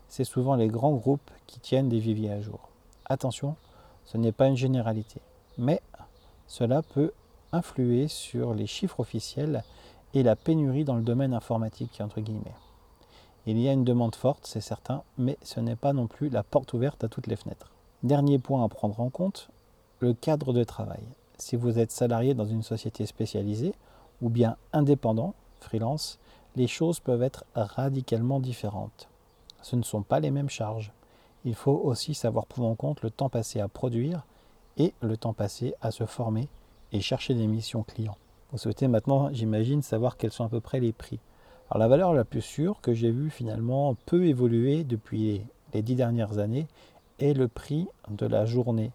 C'est 0.09 0.25
souvent 0.25 0.57
les 0.57 0.69
grands 0.69 0.95
groupes 0.95 1.31
qui 1.47 1.61
tiennent 1.61 1.89
des 1.89 2.01
viviers 2.01 2.33
à 2.33 2.41
jour. 2.41 2.69
Attention, 3.07 3.57
ce 4.05 4.17
n'est 4.17 4.33
pas 4.33 4.49
une 4.49 4.57
généralité, 4.57 5.21
mais 5.59 5.81
cela 6.47 6.83
peut 6.83 7.13
influer 7.53 8.09
sur 8.09 8.55
les 8.55 8.67
chiffres 8.67 9.01
officiels 9.01 9.63
et 10.15 10.23
la 10.23 10.37
pénurie 10.37 10.85
dans 10.85 10.97
le 10.97 11.03
domaine 11.03 11.35
informatique, 11.35 12.01
entre 12.01 12.21
guillemets. 12.21 12.55
Il 13.47 13.59
y 13.59 13.69
a 13.69 13.73
une 13.73 13.85
demande 13.85 14.15
forte, 14.15 14.47
c'est 14.47 14.61
certain, 14.61 15.03
mais 15.17 15.39
ce 15.43 15.61
n'est 15.61 15.77
pas 15.77 15.93
non 15.93 16.07
plus 16.07 16.29
la 16.29 16.43
porte 16.43 16.73
ouverte 16.73 17.05
à 17.05 17.09
toutes 17.09 17.27
les 17.27 17.37
fenêtres. 17.37 17.71
Dernier 18.03 18.39
point 18.39 18.65
à 18.65 18.69
prendre 18.69 19.01
en 19.01 19.11
compte, 19.11 19.49
le 20.01 20.13
cadre 20.13 20.53
de 20.53 20.65
travail. 20.65 21.03
Si 21.40 21.56
vous 21.56 21.78
êtes 21.78 21.90
salarié 21.90 22.35
dans 22.35 22.44
une 22.44 22.62
société 22.62 23.06
spécialisée 23.06 23.73
ou 24.20 24.28
bien 24.28 24.59
indépendant, 24.75 25.35
freelance, 25.59 26.18
les 26.54 26.66
choses 26.66 27.00
peuvent 27.00 27.23
être 27.23 27.47
radicalement 27.54 28.40
différentes. 28.40 29.09
Ce 29.62 29.75
ne 29.75 29.82
sont 29.82 30.02
pas 30.02 30.20
les 30.20 30.30
mêmes 30.30 30.50
charges. 30.50 30.92
Il 31.47 31.54
faut 31.54 31.80
aussi 31.82 32.12
savoir 32.12 32.44
prendre 32.44 32.68
en 32.68 32.75
compte 32.75 33.00
le 33.00 33.09
temps 33.09 33.30
passé 33.30 33.59
à 33.59 33.68
produire 33.68 34.26
et 34.76 34.92
le 35.00 35.16
temps 35.16 35.32
passé 35.32 35.75
à 35.80 35.90
se 35.90 36.04
former 36.04 36.47
et 36.92 37.00
chercher 37.00 37.32
des 37.32 37.47
missions 37.47 37.85
clients. 37.85 38.18
Vous 38.52 38.59
souhaitez 38.59 38.87
maintenant, 38.87 39.32
j'imagine, 39.32 39.80
savoir 39.80 40.18
quels 40.18 40.32
sont 40.32 40.44
à 40.44 40.50
peu 40.50 40.61
près 40.61 40.78
les 40.78 40.92
prix. 40.92 41.20
Alors 41.70 41.80
la 41.80 41.88
valeur 41.88 42.12
la 42.12 42.26
plus 42.26 42.42
sûre 42.42 42.82
que 42.82 42.92
j'ai 42.92 43.11
vue 43.11 43.30
finalement 43.30 43.97
peu 44.04 44.26
évoluer 44.26 44.85
depuis 44.85 45.40
les 45.73 45.82
dix 45.82 45.94
dernières 45.94 46.37
années 46.37 46.66
est 47.18 47.32
le 47.32 47.49
prix 47.49 47.88
de 48.11 48.26
la 48.26 48.44
journée 48.44 48.92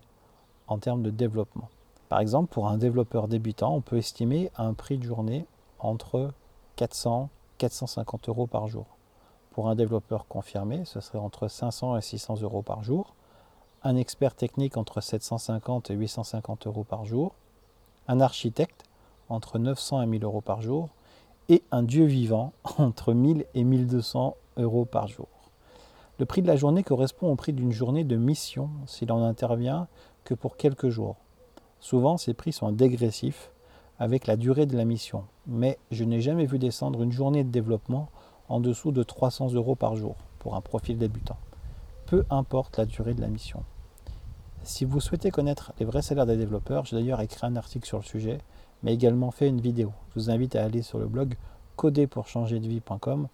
en 0.68 0.78
termes 0.78 1.02
de 1.02 1.10
développement. 1.10 1.70
Par 2.10 2.20
exemple, 2.20 2.54
pour 2.54 2.68
un 2.68 2.78
développeur 2.78 3.28
débutant, 3.28 3.74
on 3.74 3.82
peut 3.82 3.98
estimer 3.98 4.52
un 4.58 4.74
prix 4.74 4.98
de 4.98 5.04
journée 5.04 5.46
entre 5.80 6.32
400 6.76 7.30
et 7.32 7.58
450 7.58 8.30
euros 8.30 8.48
par 8.48 8.68
jour. 8.68 8.86
Pour 9.52 9.70
un 9.70 9.76
développeur 9.76 10.28
confirmé, 10.28 10.84
ce 10.86 11.00
serait 11.00 11.18
entre 11.18 11.48
500 11.48 11.98
et 11.98 12.02
600 12.02 12.42
euros 12.42 12.62
par 12.62 12.84
jour. 12.84 13.16
Un 13.84 13.96
expert 13.96 14.36
technique 14.36 14.78
entre 14.78 15.00
750 15.00 15.90
et 15.90 15.94
850 15.94 16.68
euros 16.68 16.84
par 16.84 17.06
jour. 17.06 17.34
Un 18.08 18.20
architecte 18.20 18.84
entre 19.30 19.58
900 19.58 20.02
et 20.02 20.06
1000 20.06 20.26
euros 20.26 20.42
par 20.42 20.62
jour. 20.62 20.90
Et 21.48 21.64
un 21.72 21.84
dieu 21.84 22.06
vivant 22.06 22.52
entre 22.78 23.14
1000 23.14 23.46
et 23.54 23.64
1200 23.64 24.36
euros 24.58 24.86
par 24.86 25.08
jour. 25.08 25.30
Le 26.20 26.26
prix 26.26 26.42
de 26.42 26.48
la 26.48 26.56
journée 26.56 26.84
correspond 26.84 27.32
au 27.32 27.36
prix 27.36 27.54
d'une 27.54 27.72
journée 27.72 28.04
de 28.04 28.16
mission 28.16 28.70
s'il 28.86 29.12
en 29.12 29.24
intervient 29.24 29.88
que 30.24 30.34
pour 30.34 30.58
quelques 30.58 30.90
jours. 30.90 31.16
Souvent, 31.86 32.18
ces 32.18 32.34
prix 32.34 32.52
sont 32.52 32.72
dégressifs 32.72 33.52
avec 34.00 34.26
la 34.26 34.38
durée 34.38 34.66
de 34.66 34.76
la 34.76 34.86
mission, 34.86 35.26
mais 35.46 35.78
je 35.92 36.04
n'ai 36.04 36.20
jamais 36.20 36.48
vu 36.48 36.58
descendre 36.58 37.04
une 37.04 37.12
journée 37.12 37.44
de 37.44 37.52
développement 37.52 38.10
en 38.50 38.60
dessous 38.60 38.92
de 38.92 39.04
300 39.04 39.54
euros 39.54 39.76
par 39.76 39.96
jour 39.96 40.16
pour 40.40 40.56
un 40.56 40.62
profil 40.62 40.98
débutant, 40.98 41.38
peu 42.08 42.26
importe 42.32 42.78
la 42.78 42.86
durée 42.86 43.14
de 43.14 43.22
la 43.22 43.28
mission. 43.28 43.64
Si 44.64 44.84
vous 44.84 45.00
souhaitez 45.00 45.30
connaître 45.30 45.74
les 45.78 45.86
vrais 45.86 46.02
salaires 46.02 46.26
des 46.26 46.38
développeurs, 46.38 46.86
j'ai 46.86 46.96
d'ailleurs 46.96 47.22
écrit 47.22 47.46
un 47.46 47.56
article 47.56 47.86
sur 47.86 48.00
le 48.00 48.04
sujet, 48.04 48.40
mais 48.82 48.96
également 48.96 49.30
fait 49.30 49.48
une 49.48 49.62
vidéo. 49.62 49.94
Je 50.10 50.22
vous 50.22 50.32
invite 50.32 50.56
à 50.56 50.64
aller 50.64 50.82
sur 50.82 50.98
le 50.98 51.06
blog 51.06 51.36
coderpourchangerdevie.com 51.76 53.28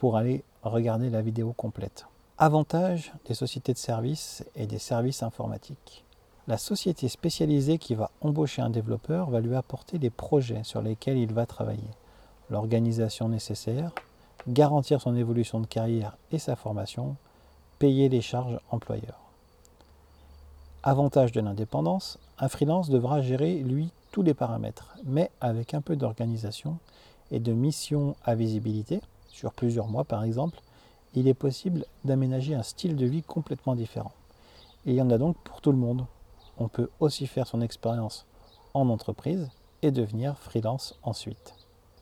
pour 0.00 0.16
aller 0.16 0.42
regarder 0.64 1.08
la 1.08 1.22
vidéo 1.22 1.52
complète. 1.52 2.08
Avantage 2.36 3.12
des 3.26 3.34
sociétés 3.34 3.74
de 3.74 3.78
services 3.78 4.44
et 4.56 4.66
des 4.66 4.80
services 4.80 5.22
informatiques. 5.22 6.04
La 6.48 6.58
société 6.58 7.06
spécialisée 7.06 7.78
qui 7.78 7.94
va 7.94 8.10
embaucher 8.20 8.62
un 8.62 8.70
développeur 8.70 9.30
va 9.30 9.40
lui 9.40 9.54
apporter 9.54 9.98
les 9.98 10.10
projets 10.10 10.64
sur 10.64 10.82
lesquels 10.82 11.18
il 11.18 11.32
va 11.32 11.46
travailler, 11.46 11.90
l'organisation 12.50 13.28
nécessaire, 13.28 13.92
garantir 14.48 15.00
son 15.00 15.14
évolution 15.14 15.60
de 15.60 15.66
carrière 15.66 16.16
et 16.32 16.40
sa 16.40 16.56
formation, 16.56 17.14
payer 17.78 18.08
les 18.08 18.20
charges 18.20 18.58
employeurs. 18.70 19.20
Avantage 20.82 21.30
de 21.30 21.40
l'indépendance, 21.40 22.18
un 22.40 22.48
freelance 22.48 22.90
devra 22.90 23.22
gérer, 23.22 23.58
lui, 23.58 23.92
tous 24.10 24.22
les 24.22 24.34
paramètres, 24.34 24.96
mais 25.04 25.30
avec 25.40 25.74
un 25.74 25.80
peu 25.80 25.94
d'organisation 25.94 26.78
et 27.30 27.38
de 27.38 27.52
mission 27.52 28.16
à 28.24 28.34
visibilité, 28.34 29.00
sur 29.28 29.52
plusieurs 29.52 29.86
mois 29.86 30.04
par 30.04 30.24
exemple, 30.24 30.60
il 31.14 31.28
est 31.28 31.34
possible 31.34 31.84
d'aménager 32.04 32.56
un 32.56 32.64
style 32.64 32.96
de 32.96 33.06
vie 33.06 33.22
complètement 33.22 33.76
différent. 33.76 34.12
Il 34.86 34.94
y 34.94 35.02
en 35.02 35.10
a 35.10 35.18
donc 35.18 35.36
pour 35.44 35.60
tout 35.60 35.70
le 35.70 35.78
monde, 35.78 36.04
on 36.62 36.68
peut 36.68 36.88
aussi 37.00 37.26
faire 37.26 37.46
son 37.46 37.60
expérience 37.60 38.24
en 38.72 38.88
entreprise 38.88 39.50
et 39.82 39.90
devenir 39.90 40.38
freelance 40.38 40.94
ensuite. 41.02 41.54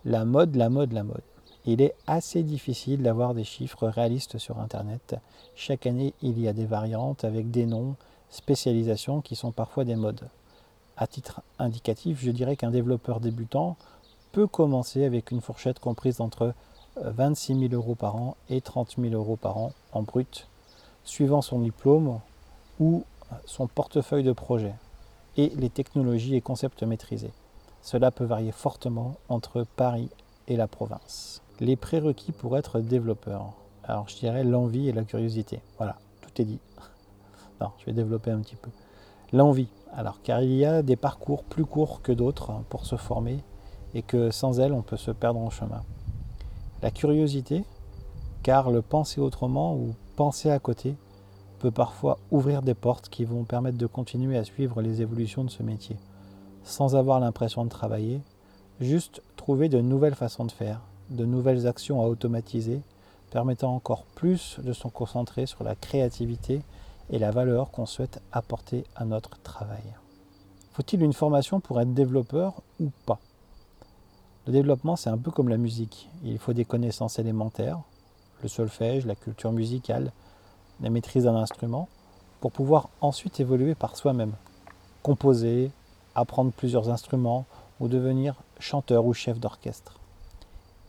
La 0.04 0.24
mode, 0.24 0.54
la 0.54 0.68
mode, 0.68 0.92
la 0.92 1.02
mode. 1.02 1.22
Il 1.64 1.80
est 1.80 1.94
assez 2.06 2.42
difficile 2.42 3.02
d'avoir 3.02 3.34
des 3.34 3.44
chiffres 3.44 3.88
réalistes 3.88 4.38
sur 4.38 4.60
Internet. 4.60 5.16
Chaque 5.54 5.86
année, 5.86 6.14
il 6.22 6.38
y 6.38 6.46
a 6.46 6.52
des 6.52 6.66
variantes 6.66 7.24
avec 7.24 7.50
des 7.50 7.66
noms, 7.66 7.96
spécialisations 8.30 9.20
qui 9.20 9.34
sont 9.34 9.50
parfois 9.50 9.84
des 9.84 9.96
modes. 9.96 10.28
À 10.96 11.06
titre 11.06 11.40
indicatif, 11.58 12.20
je 12.20 12.30
dirais 12.30 12.56
qu'un 12.56 12.70
développeur 12.70 13.20
débutant 13.20 13.76
peut 14.32 14.46
commencer 14.46 15.04
avec 15.04 15.30
une 15.30 15.40
fourchette 15.40 15.80
comprise 15.80 16.20
entre 16.20 16.54
26 16.96 17.58
000 17.68 17.74
euros 17.74 17.94
par 17.94 18.16
an 18.16 18.36
et 18.50 18.60
30 18.60 18.96
000 18.98 19.14
euros 19.14 19.36
par 19.36 19.56
an 19.56 19.72
en 19.92 20.02
brut, 20.02 20.46
suivant 21.04 21.40
son 21.40 21.60
diplôme 21.60 22.20
ou 22.78 23.04
son 23.44 23.66
portefeuille 23.66 24.24
de 24.24 24.32
projet 24.32 24.74
et 25.36 25.50
les 25.56 25.70
technologies 25.70 26.36
et 26.36 26.40
concepts 26.40 26.82
maîtrisés. 26.82 27.32
Cela 27.82 28.10
peut 28.10 28.24
varier 28.24 28.52
fortement 28.52 29.16
entre 29.28 29.64
Paris 29.76 30.10
et 30.48 30.56
la 30.56 30.66
province. 30.66 31.42
Les 31.60 31.76
prérequis 31.76 32.32
pour 32.32 32.58
être 32.58 32.80
développeur. 32.80 33.52
Alors 33.84 34.08
je 34.08 34.16
dirais 34.16 34.44
l'envie 34.44 34.88
et 34.88 34.92
la 34.92 35.04
curiosité. 35.04 35.60
Voilà, 35.78 35.96
tout 36.20 36.42
est 36.42 36.44
dit. 36.44 36.60
Non, 37.60 37.72
je 37.78 37.84
vais 37.84 37.92
développer 37.92 38.30
un 38.30 38.40
petit 38.40 38.56
peu. 38.56 38.70
L'envie. 39.34 39.68
Alors 39.92 40.22
car 40.22 40.40
il 40.42 40.52
y 40.52 40.64
a 40.64 40.82
des 40.82 40.96
parcours 40.96 41.44
plus 41.44 41.66
courts 41.66 42.00
que 42.00 42.12
d'autres 42.12 42.52
pour 42.70 42.86
se 42.86 42.96
former 42.96 43.44
et 43.92 44.02
que 44.02 44.30
sans 44.30 44.60
elle 44.60 44.72
on 44.72 44.82
peut 44.82 44.96
se 44.96 45.10
perdre 45.10 45.40
en 45.40 45.50
chemin. 45.50 45.82
La 46.80 46.90
curiosité, 46.90 47.64
car 48.42 48.70
le 48.70 48.80
penser 48.80 49.20
autrement 49.20 49.74
ou 49.74 49.94
penser 50.16 50.50
à 50.50 50.58
côté 50.58 50.96
peut 51.60 51.70
parfois 51.70 52.18
ouvrir 52.30 52.62
des 52.62 52.74
portes 52.74 53.10
qui 53.10 53.24
vont 53.24 53.44
permettre 53.44 53.76
de 53.76 53.86
continuer 53.86 54.38
à 54.38 54.44
suivre 54.44 54.80
les 54.80 55.02
évolutions 55.02 55.44
de 55.44 55.50
ce 55.50 55.62
métier, 55.62 55.96
sans 56.64 56.96
avoir 56.96 57.20
l'impression 57.20 57.64
de 57.64 57.70
travailler, 57.70 58.22
juste 58.80 59.22
trouver 59.36 59.68
de 59.68 59.80
nouvelles 59.80 60.14
façons 60.14 60.46
de 60.46 60.52
faire, 60.52 60.80
de 61.10 61.26
nouvelles 61.26 61.66
actions 61.66 62.00
à 62.00 62.06
automatiser, 62.06 62.80
permettant 63.30 63.74
encore 63.74 64.04
plus 64.14 64.58
de 64.64 64.72
se 64.72 64.88
concentrer 64.88 65.44
sur 65.44 65.62
la 65.62 65.74
créativité 65.74 66.62
et 67.10 67.18
la 67.18 67.30
valeur 67.30 67.70
qu'on 67.70 67.86
souhaite 67.86 68.22
apporter 68.32 68.84
à 68.96 69.04
notre 69.04 69.38
travail. 69.42 69.84
Faut-il 70.72 71.02
une 71.02 71.12
formation 71.12 71.60
pour 71.60 71.78
être 71.80 71.92
développeur 71.92 72.62
ou 72.80 72.90
pas? 73.04 73.18
Le 74.46 74.52
développement, 74.52 74.96
c'est 74.96 75.10
un 75.10 75.18
peu 75.18 75.30
comme 75.30 75.50
la 75.50 75.58
musique. 75.58 76.08
Il 76.24 76.38
faut 76.38 76.54
des 76.54 76.64
connaissances 76.64 77.18
élémentaires, 77.18 77.80
le 78.42 78.48
solfège, 78.48 79.04
la 79.04 79.14
culture 79.14 79.52
musicale, 79.52 80.12
la 80.80 80.90
maîtrise 80.90 81.24
d'un 81.24 81.36
instrument, 81.36 81.88
pour 82.40 82.52
pouvoir 82.52 82.88
ensuite 83.00 83.40
évoluer 83.40 83.74
par 83.74 83.96
soi-même, 83.96 84.32
composer, 85.02 85.70
apprendre 86.14 86.52
plusieurs 86.52 86.90
instruments 86.90 87.44
ou 87.80 87.88
devenir 87.88 88.34
chanteur 88.58 89.04
ou 89.04 89.14
chef 89.14 89.38
d'orchestre. 89.38 89.98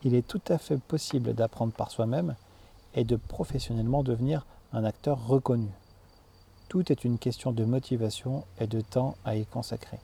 Il 0.04 0.14
est 0.14 0.26
tout 0.26 0.40
à 0.48 0.58
fait 0.58 0.78
possible 0.78 1.34
d'apprendre 1.34 1.72
par 1.72 1.90
soi-même 1.90 2.34
et 2.94 3.04
de 3.04 3.16
professionnellement 3.16 4.02
devenir 4.02 4.46
un 4.72 4.84
acteur 4.84 5.26
reconnu. 5.26 5.68
Tout 6.68 6.90
est 6.90 7.04
une 7.04 7.18
question 7.18 7.52
de 7.52 7.64
motivation 7.64 8.44
et 8.58 8.66
de 8.66 8.80
temps 8.80 9.16
à 9.24 9.36
y 9.36 9.44
consacrer. 9.44 9.98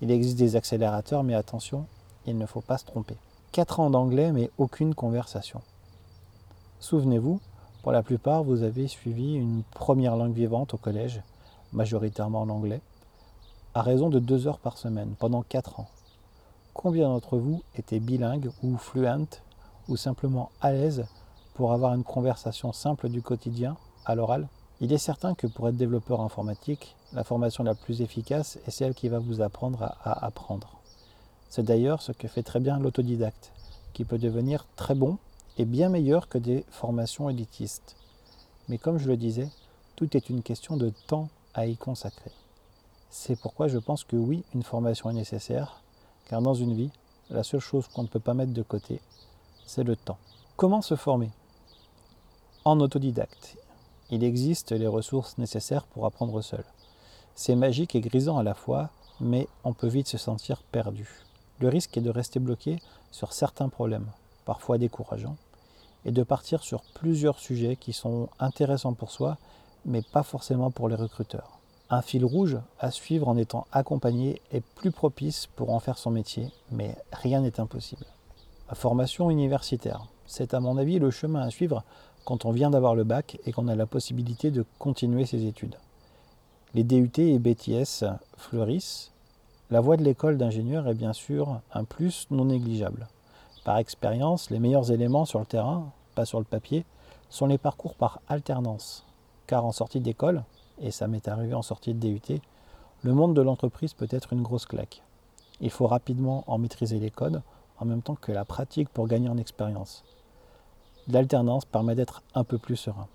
Il 0.00 0.10
existe 0.10 0.38
des 0.38 0.56
accélérateurs, 0.56 1.22
mais 1.22 1.34
attention, 1.34 1.86
il 2.26 2.38
ne 2.38 2.46
faut 2.46 2.60
pas 2.60 2.78
se 2.78 2.84
tromper. 2.84 3.16
4 3.52 3.80
ans 3.80 3.90
d'anglais, 3.90 4.32
mais 4.32 4.50
aucune 4.56 4.94
conversation. 4.94 5.60
Souvenez-vous, 6.78 7.40
pour 7.82 7.92
la 7.92 8.02
plupart, 8.02 8.42
vous 8.42 8.62
avez 8.62 8.88
suivi 8.88 9.34
une 9.34 9.62
première 9.62 10.16
langue 10.16 10.34
vivante 10.34 10.74
au 10.74 10.76
collège, 10.76 11.22
majoritairement 11.72 12.44
l'anglais, 12.44 12.80
à 13.74 13.82
raison 13.82 14.10
de 14.10 14.18
deux 14.18 14.46
heures 14.46 14.58
par 14.58 14.76
semaine, 14.76 15.14
pendant 15.18 15.42
quatre 15.42 15.80
ans. 15.80 15.88
Combien 16.74 17.08
d'entre 17.08 17.38
vous 17.38 17.62
étaient 17.76 18.00
bilingues 18.00 18.50
ou 18.62 18.76
fluentes 18.76 19.42
ou 19.88 19.96
simplement 19.96 20.50
à 20.60 20.72
l'aise 20.72 21.06
pour 21.54 21.72
avoir 21.72 21.94
une 21.94 22.04
conversation 22.04 22.72
simple 22.72 23.08
du 23.08 23.22
quotidien 23.22 23.76
à 24.04 24.14
l'oral? 24.14 24.48
Il 24.80 24.92
est 24.92 24.98
certain 24.98 25.34
que 25.34 25.46
pour 25.46 25.68
être 25.68 25.76
développeur 25.76 26.20
informatique, 26.20 26.96
la 27.12 27.24
formation 27.24 27.64
la 27.64 27.74
plus 27.74 28.02
efficace 28.02 28.58
est 28.66 28.70
celle 28.70 28.94
qui 28.94 29.08
va 29.08 29.18
vous 29.18 29.42
apprendre 29.42 29.82
à, 29.82 29.96
à 30.02 30.26
apprendre. 30.26 30.80
C'est 31.48 31.64
d'ailleurs 31.64 32.02
ce 32.02 32.12
que 32.12 32.28
fait 32.28 32.42
très 32.42 32.60
bien 32.60 32.78
l'autodidacte, 32.78 33.52
qui 33.92 34.04
peut 34.04 34.18
devenir 34.18 34.66
très 34.76 34.94
bon 34.94 35.18
est 35.58 35.64
bien 35.64 35.88
meilleur 35.88 36.28
que 36.28 36.38
des 36.38 36.64
formations 36.70 37.28
élitistes. 37.28 37.96
Mais 38.68 38.78
comme 38.78 38.98
je 38.98 39.08
le 39.08 39.16
disais, 39.16 39.48
tout 39.96 40.16
est 40.16 40.30
une 40.30 40.42
question 40.42 40.76
de 40.76 40.90
temps 41.06 41.28
à 41.54 41.66
y 41.66 41.76
consacrer. 41.76 42.30
C'est 43.10 43.38
pourquoi 43.38 43.68
je 43.68 43.78
pense 43.78 44.04
que 44.04 44.16
oui, 44.16 44.44
une 44.54 44.62
formation 44.62 45.10
est 45.10 45.14
nécessaire, 45.14 45.82
car 46.28 46.40
dans 46.40 46.54
une 46.54 46.74
vie, 46.74 46.90
la 47.28 47.42
seule 47.42 47.60
chose 47.60 47.88
qu'on 47.88 48.04
ne 48.04 48.08
peut 48.08 48.20
pas 48.20 48.34
mettre 48.34 48.52
de 48.52 48.62
côté, 48.62 49.00
c'est 49.66 49.84
le 49.84 49.96
temps. 49.96 50.18
Comment 50.56 50.82
se 50.82 50.96
former? 50.96 51.30
En 52.64 52.78
autodidacte. 52.80 53.56
Il 54.10 54.24
existe 54.24 54.72
les 54.72 54.86
ressources 54.86 55.38
nécessaires 55.38 55.86
pour 55.86 56.06
apprendre 56.06 56.40
seul. 56.42 56.64
C'est 57.34 57.56
magique 57.56 57.94
et 57.94 58.00
grisant 58.00 58.38
à 58.38 58.42
la 58.42 58.54
fois, 58.54 58.90
mais 59.20 59.48
on 59.64 59.72
peut 59.72 59.88
vite 59.88 60.08
se 60.08 60.18
sentir 60.18 60.62
perdu. 60.62 61.08
Le 61.58 61.68
risque 61.68 61.96
est 61.96 62.02
de 62.02 62.10
rester 62.10 62.40
bloqué 62.40 62.80
sur 63.10 63.32
certains 63.32 63.68
problèmes 63.68 64.10
parfois 64.44 64.78
décourageant, 64.78 65.36
et 66.04 66.12
de 66.12 66.22
partir 66.22 66.62
sur 66.62 66.82
plusieurs 66.94 67.38
sujets 67.38 67.76
qui 67.76 67.92
sont 67.92 68.28
intéressants 68.38 68.94
pour 68.94 69.10
soi, 69.10 69.36
mais 69.84 70.02
pas 70.02 70.22
forcément 70.22 70.70
pour 70.70 70.88
les 70.88 70.96
recruteurs. 70.96 71.58
Un 71.90 72.02
fil 72.02 72.24
rouge 72.24 72.58
à 72.78 72.90
suivre 72.90 73.28
en 73.28 73.36
étant 73.36 73.66
accompagné 73.72 74.40
est 74.52 74.60
plus 74.60 74.92
propice 74.92 75.48
pour 75.56 75.70
en 75.70 75.80
faire 75.80 75.98
son 75.98 76.10
métier, 76.10 76.48
mais 76.70 76.96
rien 77.12 77.40
n'est 77.40 77.58
impossible. 77.58 78.06
Formation 78.72 79.30
universitaire, 79.30 80.06
c'est 80.26 80.54
à 80.54 80.60
mon 80.60 80.76
avis 80.76 81.00
le 81.00 81.10
chemin 81.10 81.42
à 81.42 81.50
suivre 81.50 81.82
quand 82.24 82.44
on 82.44 82.52
vient 82.52 82.70
d'avoir 82.70 82.94
le 82.94 83.02
bac 83.02 83.38
et 83.44 83.50
qu'on 83.50 83.66
a 83.66 83.74
la 83.74 83.86
possibilité 83.86 84.52
de 84.52 84.64
continuer 84.78 85.26
ses 85.26 85.46
études. 85.46 85.74
Les 86.74 86.84
DUT 86.84 87.10
et 87.18 87.40
BTS 87.40 88.04
fleurissent. 88.36 89.10
La 89.70 89.80
voie 89.80 89.96
de 89.96 90.04
l'école 90.04 90.38
d'ingénieur 90.38 90.86
est 90.86 90.94
bien 90.94 91.12
sûr 91.12 91.60
un 91.72 91.82
plus 91.82 92.28
non 92.30 92.44
négligeable. 92.44 93.08
Par 93.64 93.76
expérience, 93.76 94.50
les 94.50 94.58
meilleurs 94.58 94.90
éléments 94.90 95.24
sur 95.24 95.38
le 95.38 95.46
terrain, 95.46 95.92
pas 96.14 96.24
sur 96.24 96.38
le 96.38 96.44
papier, 96.44 96.84
sont 97.28 97.46
les 97.46 97.58
parcours 97.58 97.94
par 97.94 98.20
alternance. 98.28 99.04
Car 99.46 99.64
en 99.64 99.72
sortie 99.72 100.00
d'école, 100.00 100.44
et 100.80 100.90
ça 100.90 101.06
m'est 101.06 101.28
arrivé 101.28 101.54
en 101.54 101.62
sortie 101.62 101.94
de 101.94 102.00
DUT, 102.00 102.40
le 103.02 103.12
monde 103.12 103.34
de 103.34 103.42
l'entreprise 103.42 103.94
peut 103.94 104.08
être 104.10 104.32
une 104.32 104.42
grosse 104.42 104.66
claque. 104.66 105.02
Il 105.60 105.70
faut 105.70 105.86
rapidement 105.86 106.44
en 106.46 106.58
maîtriser 106.58 106.98
les 106.98 107.10
codes, 107.10 107.42
en 107.78 107.84
même 107.84 108.02
temps 108.02 108.14
que 108.14 108.32
la 108.32 108.44
pratique 108.44 108.88
pour 108.88 109.06
gagner 109.06 109.28
en 109.28 109.38
expérience. 109.38 110.04
L'alternance 111.08 111.64
permet 111.64 111.94
d'être 111.94 112.22
un 112.34 112.44
peu 112.44 112.58
plus 112.58 112.76
serein. 112.76 113.08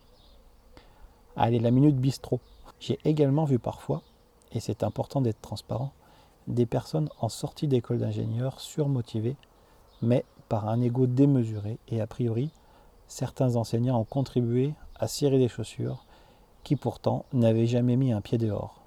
Allez, 1.36 1.60
la 1.60 1.72
minute 1.72 1.98
bistrot. 1.98 2.40
J'ai 2.80 3.00
également 3.04 3.46
vu 3.46 3.58
parfois, 3.58 4.02
et 4.52 4.60
c'est 4.60 4.84
important 4.84 5.22
d'être 5.22 5.42
transparent, 5.42 5.92
des 6.48 6.66
personnes 6.66 7.10
en 7.20 7.30
sortie 7.30 7.68
d'école 7.68 8.00
d'ingénieur 8.00 8.60
surmotivées, 8.60 9.36
mais 10.02 10.24
par 10.50 10.68
un 10.68 10.82
ego 10.82 11.08
démesuré 11.08 11.78
et 11.88 12.02
a 12.02 12.08
priori, 12.08 12.52
certains 13.08 13.56
enseignants 13.56 14.00
ont 14.00 14.06
contribué 14.06 14.74
à 14.96 15.08
cirer 15.08 15.38
des 15.38 15.48
chaussures 15.48 16.06
qui 16.64 16.76
pourtant 16.76 17.26
n'avaient 17.34 17.68
jamais 17.68 17.96
mis 17.96 18.12
un 18.12 18.22
pied 18.22 18.38
dehors. 18.38 18.82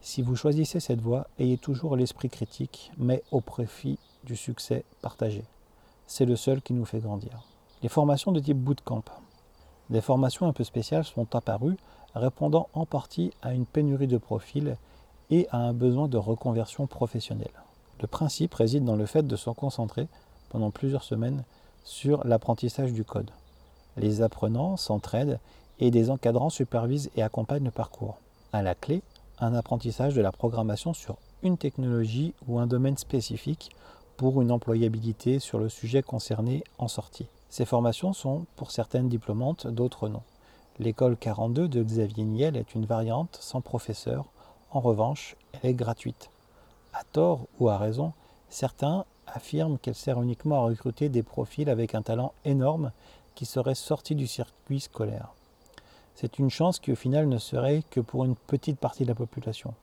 Si 0.00 0.22
vous 0.22 0.36
choisissez 0.36 0.80
cette 0.80 1.00
voie, 1.00 1.26
ayez 1.38 1.58
toujours 1.58 1.96
l'esprit 1.96 2.30
critique, 2.30 2.92
mais 2.96 3.22
au 3.32 3.40
profit 3.40 3.98
du 4.24 4.36
succès 4.36 4.84
partagé. 5.02 5.44
C'est 6.06 6.24
le 6.24 6.36
seul 6.36 6.62
qui 6.62 6.72
nous 6.72 6.84
fait 6.84 7.00
grandir. 7.00 7.42
Les 7.82 7.88
formations 7.88 8.32
de 8.32 8.40
type 8.40 8.58
bootcamp. 8.58 9.04
Des 9.90 10.00
formations 10.00 10.46
un 10.46 10.52
peu 10.52 10.64
spéciales 10.64 11.04
sont 11.04 11.34
apparues, 11.34 11.76
répondant 12.14 12.68
en 12.72 12.86
partie 12.86 13.32
à 13.42 13.52
une 13.52 13.66
pénurie 13.66 14.06
de 14.06 14.16
profils 14.16 14.76
et 15.30 15.48
à 15.50 15.58
un 15.58 15.72
besoin 15.72 16.08
de 16.08 16.16
reconversion 16.16 16.86
professionnelle. 16.86 17.62
Le 18.00 18.06
principe 18.06 18.54
réside 18.54 18.84
dans 18.84 18.96
le 18.96 19.06
fait 19.06 19.26
de 19.26 19.36
se 19.36 19.50
concentrer 19.50 20.08
pendant 20.50 20.70
plusieurs 20.70 21.02
semaines 21.02 21.44
sur 21.84 22.26
l'apprentissage 22.26 22.92
du 22.92 23.04
code. 23.04 23.30
Les 23.96 24.22
apprenants 24.22 24.76
s'entraident 24.76 25.38
et 25.78 25.90
des 25.90 26.10
encadrants 26.10 26.50
supervisent 26.50 27.10
et 27.16 27.22
accompagnent 27.22 27.64
le 27.64 27.70
parcours. 27.70 28.18
À 28.52 28.62
la 28.62 28.74
clé, 28.74 29.02
un 29.38 29.54
apprentissage 29.54 30.14
de 30.14 30.22
la 30.22 30.32
programmation 30.32 30.94
sur 30.94 31.16
une 31.42 31.58
technologie 31.58 32.34
ou 32.48 32.58
un 32.58 32.66
domaine 32.66 32.96
spécifique 32.96 33.70
pour 34.16 34.40
une 34.40 34.50
employabilité 34.50 35.38
sur 35.38 35.58
le 35.58 35.68
sujet 35.68 36.02
concerné 36.02 36.64
en 36.78 36.88
sortie. 36.88 37.26
Ces 37.50 37.64
formations 37.64 38.12
sont 38.12 38.46
pour 38.56 38.70
certaines 38.70 39.08
diplômantes, 39.08 39.66
d'autres 39.66 40.08
non. 40.08 40.22
L'école 40.78 41.16
42 41.16 41.68
de 41.68 41.82
Xavier 41.82 42.24
Niel 42.24 42.56
est 42.56 42.74
une 42.74 42.86
variante 42.86 43.38
sans 43.40 43.60
professeur. 43.60 44.26
En 44.70 44.80
revanche, 44.80 45.36
elle 45.52 45.70
est 45.70 45.74
gratuite. 45.74 46.30
À 46.92 47.02
tort 47.12 47.46
ou 47.60 47.68
à 47.68 47.78
raison, 47.78 48.12
certains 48.48 49.04
affirme 49.26 49.78
qu'elle 49.78 49.94
sert 49.94 50.20
uniquement 50.22 50.56
à 50.56 50.68
recruter 50.68 51.08
des 51.08 51.22
profils 51.22 51.68
avec 51.68 51.94
un 51.94 52.02
talent 52.02 52.32
énorme 52.44 52.92
qui 53.34 53.46
seraient 53.46 53.74
sortis 53.74 54.14
du 54.14 54.26
circuit 54.26 54.80
scolaire. 54.80 55.28
C'est 56.14 56.38
une 56.38 56.50
chance 56.50 56.78
qui 56.78 56.92
au 56.92 56.96
final 56.96 57.28
ne 57.28 57.38
serait 57.38 57.82
que 57.90 58.00
pour 58.00 58.24
une 58.24 58.36
petite 58.36 58.78
partie 58.78 59.04
de 59.04 59.08
la 59.08 59.14
population. 59.14 59.74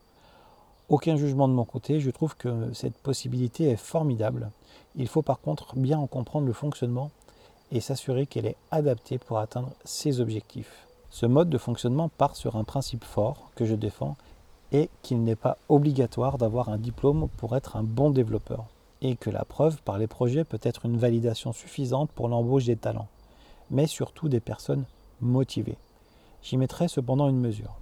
Aucun 0.89 1.15
jugement 1.15 1.47
de 1.47 1.53
mon 1.53 1.63
côté, 1.63 1.99
je 1.99 2.10
trouve 2.10 2.36
que 2.36 2.73
cette 2.73 2.97
possibilité 2.97 3.69
est 3.69 3.77
formidable. 3.77 4.49
Il 4.95 5.08
faut 5.08 5.21
par 5.21 5.39
contre 5.39 5.75
bien 5.75 5.99
en 5.99 6.08
comprendre 6.08 6.47
le 6.47 6.53
fonctionnement 6.53 7.12
et 7.71 7.79
s'assurer 7.79 8.25
qu'elle 8.25 8.45
est 8.45 8.58
adaptée 8.71 9.17
pour 9.17 9.39
atteindre 9.39 9.71
ses 9.86 10.19
objectifs. 10.19 10.88
Ce 11.10 11.25
mode 11.25 11.49
de 11.49 11.58
fonctionnement 11.58 12.10
part 12.10 12.36
sur 12.36 12.56
un 12.56 12.63
principe 12.63 13.03
fort 13.03 13.51
que 13.56 13.65
je 13.65 13.75
défends 13.75 14.17
et 14.71 14.89
qu'il 15.03 15.23
n'est 15.23 15.36
pas 15.36 15.58
obligatoire 15.69 16.39
d'avoir 16.39 16.69
un 16.69 16.77
diplôme 16.77 17.29
pour 17.38 17.56
être 17.56 17.75
un 17.75 17.84
bon 17.84 18.10
développeur 18.10 18.65
et 19.03 19.15
que 19.17 19.29
la 19.29 19.45
preuve 19.45 19.81
par 19.83 19.99
les 19.99 20.07
projets 20.07 20.45
peut 20.45 20.59
être 20.63 20.85
une 20.85 20.97
validation 20.97 21.51
suffisante 21.51 22.09
pour 22.11 22.29
l'embauche 22.29 22.65
des 22.65 22.77
talents, 22.77 23.09
mais 23.69 23.85
surtout 23.85 24.29
des 24.29 24.39
personnes 24.39 24.85
motivées. 25.21 25.77
J'y 26.41 26.57
mettrai 26.57 26.87
cependant 26.87 27.29
une 27.29 27.39
mesure. 27.39 27.75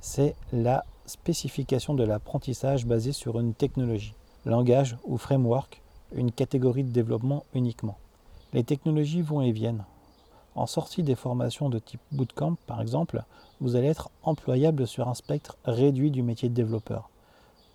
C'est 0.00 0.34
la 0.52 0.84
spécification 1.06 1.94
de 1.94 2.04
l'apprentissage 2.04 2.86
basé 2.86 3.12
sur 3.12 3.38
une 3.38 3.54
technologie, 3.54 4.14
langage 4.46 4.96
ou 5.04 5.18
framework, 5.18 5.82
une 6.14 6.32
catégorie 6.32 6.84
de 6.84 6.90
développement 6.90 7.44
uniquement. 7.54 7.98
Les 8.54 8.64
technologies 8.64 9.22
vont 9.22 9.42
et 9.42 9.52
viennent. 9.52 9.84
En 10.54 10.66
sortie 10.66 11.02
des 11.02 11.14
formations 11.14 11.68
de 11.68 11.78
type 11.78 12.00
bootcamp, 12.12 12.56
par 12.66 12.80
exemple, 12.80 13.24
vous 13.60 13.76
allez 13.76 13.88
être 13.88 14.10
employable 14.22 14.86
sur 14.86 15.08
un 15.08 15.14
spectre 15.14 15.56
réduit 15.64 16.10
du 16.10 16.22
métier 16.22 16.48
de 16.48 16.54
développeur, 16.54 17.08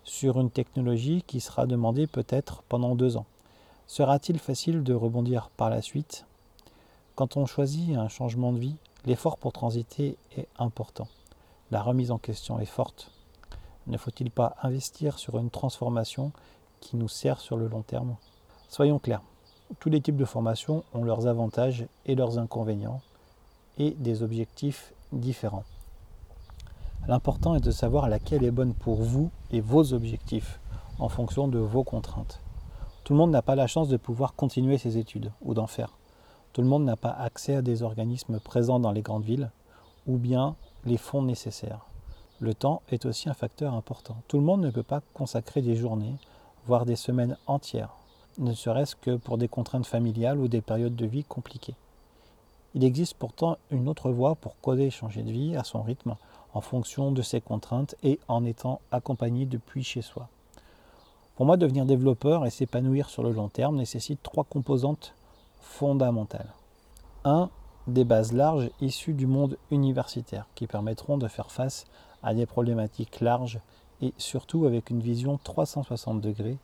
sur 0.08 0.40
une 0.40 0.50
technologie 0.50 1.22
qui 1.26 1.40
sera 1.40 1.66
demandée 1.66 2.06
peut-être 2.06 2.62
pendant 2.68 2.94
deux 2.94 3.16
ans. 3.16 3.26
Sera-t-il 3.86 4.38
facile 4.38 4.82
de 4.82 4.94
rebondir 4.94 5.50
par 5.56 5.70
la 5.70 5.82
suite? 5.82 6.24
Quand 7.14 7.36
on 7.36 7.46
choisit 7.46 7.96
un 7.96 8.08
changement 8.08 8.52
de 8.52 8.58
vie, 8.58 8.76
l'effort 9.04 9.38
pour 9.38 9.52
transiter 9.52 10.16
est 10.36 10.48
important. 10.58 11.08
La 11.70 11.82
remise 11.82 12.10
en 12.10 12.18
question 12.18 12.58
est 12.58 12.64
forte. 12.64 13.10
Ne 13.86 13.98
faut-il 13.98 14.30
pas 14.30 14.56
investir 14.62 15.18
sur 15.18 15.38
une 15.38 15.50
transformation 15.50 16.32
qui 16.80 16.96
nous 16.96 17.08
sert 17.08 17.40
sur 17.40 17.56
le 17.56 17.68
long 17.68 17.82
terme? 17.82 18.16
Soyons 18.68 18.98
clairs, 18.98 19.22
tous 19.78 19.90
les 19.90 20.00
types 20.00 20.16
de 20.16 20.24
formations 20.24 20.84
ont 20.94 21.04
leurs 21.04 21.26
avantages 21.26 21.86
et 22.06 22.14
leurs 22.14 22.38
inconvénients 22.38 23.02
et 23.76 23.90
des 23.90 24.22
objectifs 24.22 24.92
différents. 25.12 25.64
L'important 27.08 27.56
est 27.56 27.60
de 27.60 27.70
savoir 27.70 28.08
laquelle 28.08 28.44
est 28.44 28.50
bonne 28.50 28.74
pour 28.74 29.02
vous 29.02 29.30
et 29.50 29.60
vos 29.60 29.92
objectifs 29.92 30.60
en 31.00 31.08
fonction 31.08 31.48
de 31.48 31.58
vos 31.58 31.82
contraintes. 31.82 32.40
Tout 33.02 33.14
le 33.14 33.18
monde 33.18 33.30
n'a 33.30 33.42
pas 33.42 33.56
la 33.56 33.66
chance 33.66 33.88
de 33.88 33.96
pouvoir 33.96 34.34
continuer 34.34 34.78
ses 34.78 34.98
études 34.98 35.32
ou 35.42 35.54
d'en 35.54 35.66
faire. 35.66 35.96
Tout 36.52 36.62
le 36.62 36.68
monde 36.68 36.84
n'a 36.84 36.96
pas 36.96 37.10
accès 37.10 37.56
à 37.56 37.62
des 37.62 37.82
organismes 37.82 38.38
présents 38.38 38.78
dans 38.78 38.92
les 38.92 39.02
grandes 39.02 39.24
villes 39.24 39.50
ou 40.06 40.18
bien 40.18 40.54
les 40.84 40.98
fonds 40.98 41.22
nécessaires. 41.22 41.86
Le 42.38 42.54
temps 42.54 42.82
est 42.90 43.06
aussi 43.06 43.28
un 43.28 43.34
facteur 43.34 43.74
important. 43.74 44.16
Tout 44.28 44.36
le 44.36 44.44
monde 44.44 44.60
ne 44.60 44.70
peut 44.70 44.84
pas 44.84 45.02
consacrer 45.14 45.62
des 45.62 45.74
journées, 45.74 46.16
voire 46.66 46.84
des 46.84 46.96
semaines 46.96 47.36
entières 47.46 47.98
ne 48.38 48.54
serait-ce 48.54 48.96
que 48.96 49.16
pour 49.16 49.36
des 49.38 49.48
contraintes 49.48 49.86
familiales 49.86 50.38
ou 50.38 50.48
des 50.48 50.60
périodes 50.60 50.96
de 50.96 51.06
vie 51.06 51.24
compliquées. 51.24 51.74
Il 52.74 52.84
existe 52.84 53.14
pourtant 53.14 53.58
une 53.70 53.88
autre 53.88 54.10
voie 54.10 54.36
pour 54.36 54.60
coder 54.60 54.84
et 54.84 54.90
changer 54.90 55.22
de 55.22 55.32
vie 55.32 55.56
à 55.56 55.64
son 55.64 55.82
rythme, 55.82 56.16
en 56.58 56.60
fonction 56.60 57.12
de 57.12 57.22
ses 57.22 57.40
contraintes 57.40 57.94
et 58.02 58.18
en 58.26 58.44
étant 58.44 58.80
accompagné 58.90 59.46
depuis 59.46 59.84
chez 59.84 60.02
soi. 60.02 60.28
Pour 61.36 61.46
moi, 61.46 61.56
devenir 61.56 61.86
développeur 61.86 62.44
et 62.44 62.50
s'épanouir 62.50 63.10
sur 63.10 63.22
le 63.22 63.30
long 63.30 63.48
terme 63.48 63.76
nécessite 63.76 64.20
trois 64.24 64.42
composantes 64.42 65.14
fondamentales. 65.60 66.52
1. 67.22 67.48
Des 67.86 68.02
bases 68.02 68.32
larges 68.32 68.70
issues 68.80 69.14
du 69.14 69.28
monde 69.28 69.56
universitaire 69.70 70.48
qui 70.56 70.66
permettront 70.66 71.16
de 71.16 71.28
faire 71.28 71.52
face 71.52 71.84
à 72.24 72.34
des 72.34 72.44
problématiques 72.44 73.20
larges 73.20 73.60
et 74.02 74.12
surtout 74.18 74.66
avec 74.66 74.90
une 74.90 75.00
vision 75.00 75.38
360 75.44 76.20
degrés 76.20 76.58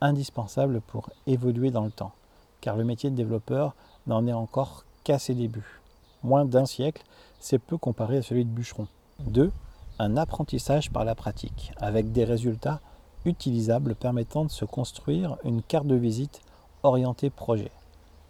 indispensable 0.00 0.80
pour 0.82 1.10
évoluer 1.26 1.72
dans 1.72 1.84
le 1.84 1.90
temps, 1.90 2.12
car 2.60 2.76
le 2.76 2.84
métier 2.84 3.10
de 3.10 3.16
développeur 3.16 3.74
n'en 4.06 4.24
est 4.28 4.32
encore 4.32 4.84
qu'à 5.02 5.18
ses 5.18 5.34
débuts. 5.34 5.80
Moins 6.22 6.44
d'un 6.44 6.64
siècle, 6.64 7.02
c'est 7.40 7.58
peu 7.58 7.76
comparé 7.76 8.18
à 8.18 8.22
celui 8.22 8.44
de 8.44 8.50
bûcheron. 8.50 8.86
2. 9.30 9.52
Un 9.98 10.16
apprentissage 10.16 10.90
par 10.90 11.04
la 11.04 11.14
pratique, 11.14 11.72
avec 11.78 12.12
des 12.12 12.24
résultats 12.24 12.80
utilisables 13.24 13.94
permettant 13.94 14.44
de 14.44 14.50
se 14.50 14.64
construire 14.64 15.36
une 15.44 15.62
carte 15.62 15.86
de 15.86 15.94
visite 15.94 16.40
orientée 16.82 17.30
projet, 17.30 17.70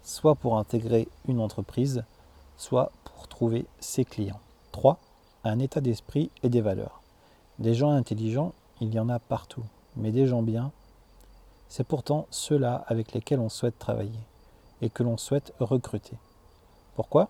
soit 0.03 0.35
pour 0.35 0.57
intégrer 0.57 1.07
une 1.27 1.39
entreprise, 1.39 2.03
soit 2.57 2.91
pour 3.05 3.27
trouver 3.27 3.65
ses 3.79 4.05
clients. 4.05 4.39
3. 4.71 4.97
Un 5.43 5.59
état 5.59 5.81
d'esprit 5.81 6.29
et 6.43 6.49
des 6.49 6.61
valeurs. 6.61 7.01
Des 7.59 7.73
gens 7.73 7.91
intelligents, 7.91 8.53
il 8.81 8.93
y 8.93 8.99
en 8.99 9.09
a 9.09 9.19
partout, 9.19 9.63
mais 9.95 10.11
des 10.11 10.27
gens 10.27 10.41
bien, 10.41 10.71
c'est 11.69 11.87
pourtant 11.87 12.27
ceux-là 12.29 12.83
avec 12.87 13.13
lesquels 13.13 13.39
on 13.39 13.49
souhaite 13.49 13.79
travailler 13.79 14.19
et 14.81 14.89
que 14.89 15.03
l'on 15.03 15.17
souhaite 15.17 15.53
recruter. 15.59 16.17
Pourquoi? 16.95 17.29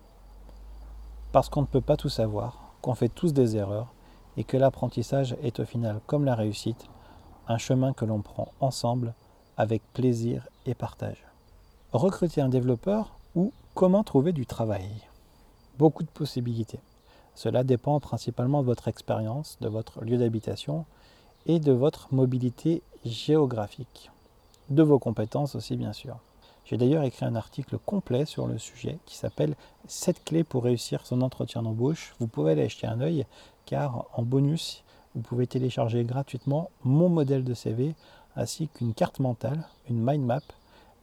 Parce 1.32 1.48
qu'on 1.48 1.62
ne 1.62 1.66
peut 1.66 1.80
pas 1.80 1.96
tout 1.96 2.08
savoir, 2.08 2.63
qu'on 2.84 2.94
fait 2.94 3.08
tous 3.08 3.32
des 3.32 3.56
erreurs 3.56 3.94
et 4.36 4.44
que 4.44 4.58
l'apprentissage 4.58 5.36
est 5.42 5.58
au 5.58 5.64
final, 5.64 6.02
comme 6.06 6.26
la 6.26 6.34
réussite, 6.34 6.84
un 7.48 7.56
chemin 7.56 7.94
que 7.94 8.04
l'on 8.04 8.20
prend 8.20 8.48
ensemble 8.60 9.14
avec 9.56 9.82
plaisir 9.94 10.46
et 10.66 10.74
partage. 10.74 11.24
Recruter 11.94 12.42
un 12.42 12.50
développeur 12.50 13.16
ou 13.34 13.54
comment 13.72 14.04
trouver 14.04 14.34
du 14.34 14.44
travail? 14.44 14.86
Beaucoup 15.78 16.02
de 16.02 16.10
possibilités. 16.10 16.80
Cela 17.34 17.64
dépend 17.64 18.00
principalement 18.00 18.60
de 18.60 18.66
votre 18.66 18.86
expérience, 18.86 19.56
de 19.62 19.68
votre 19.68 20.04
lieu 20.04 20.18
d'habitation 20.18 20.84
et 21.46 21.60
de 21.60 21.72
votre 21.72 22.12
mobilité 22.12 22.82
géographique 23.06 24.10
de 24.68 24.82
vos 24.82 24.98
compétences 24.98 25.54
aussi 25.54 25.76
bien 25.76 25.94
sûr. 25.94 26.18
J'ai 26.64 26.76
d'ailleurs 26.76 27.04
écrit 27.04 27.26
un 27.26 27.36
article 27.36 27.78
complet 27.78 28.24
sur 28.24 28.46
le 28.46 28.58
sujet 28.58 28.98
qui 29.04 29.16
s'appelle 29.16 29.54
7 29.86 30.24
clés 30.24 30.44
pour 30.44 30.64
réussir 30.64 31.06
son 31.06 31.20
entretien 31.20 31.62
d'embauche. 31.62 32.14
Vous 32.20 32.26
pouvez 32.26 32.52
aller 32.52 32.68
jeter 32.68 32.86
un 32.86 33.00
œil 33.00 33.26
car 33.66 34.06
en 34.14 34.22
bonus, 34.22 34.82
vous 35.14 35.20
pouvez 35.20 35.46
télécharger 35.46 36.04
gratuitement 36.04 36.70
mon 36.82 37.08
modèle 37.08 37.44
de 37.44 37.54
CV 37.54 37.94
ainsi 38.36 38.68
qu'une 38.68 38.94
carte 38.94 39.20
mentale, 39.20 39.68
une 39.88 40.02
mind 40.02 40.24
map 40.24 40.40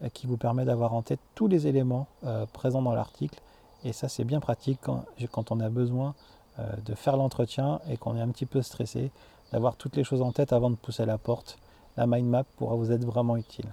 euh, 0.02 0.08
qui 0.08 0.26
vous 0.26 0.36
permet 0.36 0.64
d'avoir 0.64 0.94
en 0.94 1.02
tête 1.02 1.20
tous 1.34 1.46
les 1.46 1.66
éléments 1.66 2.06
euh, 2.24 2.44
présents 2.52 2.82
dans 2.82 2.94
l'article. 2.94 3.40
Et 3.84 3.92
ça, 3.92 4.08
c'est 4.08 4.24
bien 4.24 4.40
pratique 4.40 4.78
quand, 4.82 5.04
quand, 5.30 5.50
on 5.50 5.60
a 5.60 5.70
besoin 5.70 6.14
euh, 6.58 6.70
de 6.84 6.94
faire 6.94 7.16
l'entretien 7.16 7.80
et 7.88 7.96
qu'on 7.96 8.16
est 8.16 8.20
un 8.20 8.28
petit 8.28 8.46
peu 8.46 8.62
stressé, 8.62 9.10
d'avoir 9.52 9.76
toutes 9.76 9.96
les 9.96 10.04
choses 10.04 10.22
en 10.22 10.32
tête 10.32 10.52
avant 10.52 10.70
de 10.70 10.76
pousser 10.76 11.06
la 11.06 11.18
porte 11.18 11.58
la 11.96 12.06
mind 12.06 12.28
map 12.28 12.44
pourra 12.56 12.74
vous 12.74 12.90
être 12.90 13.04
vraiment 13.04 13.36
utile. 13.36 13.66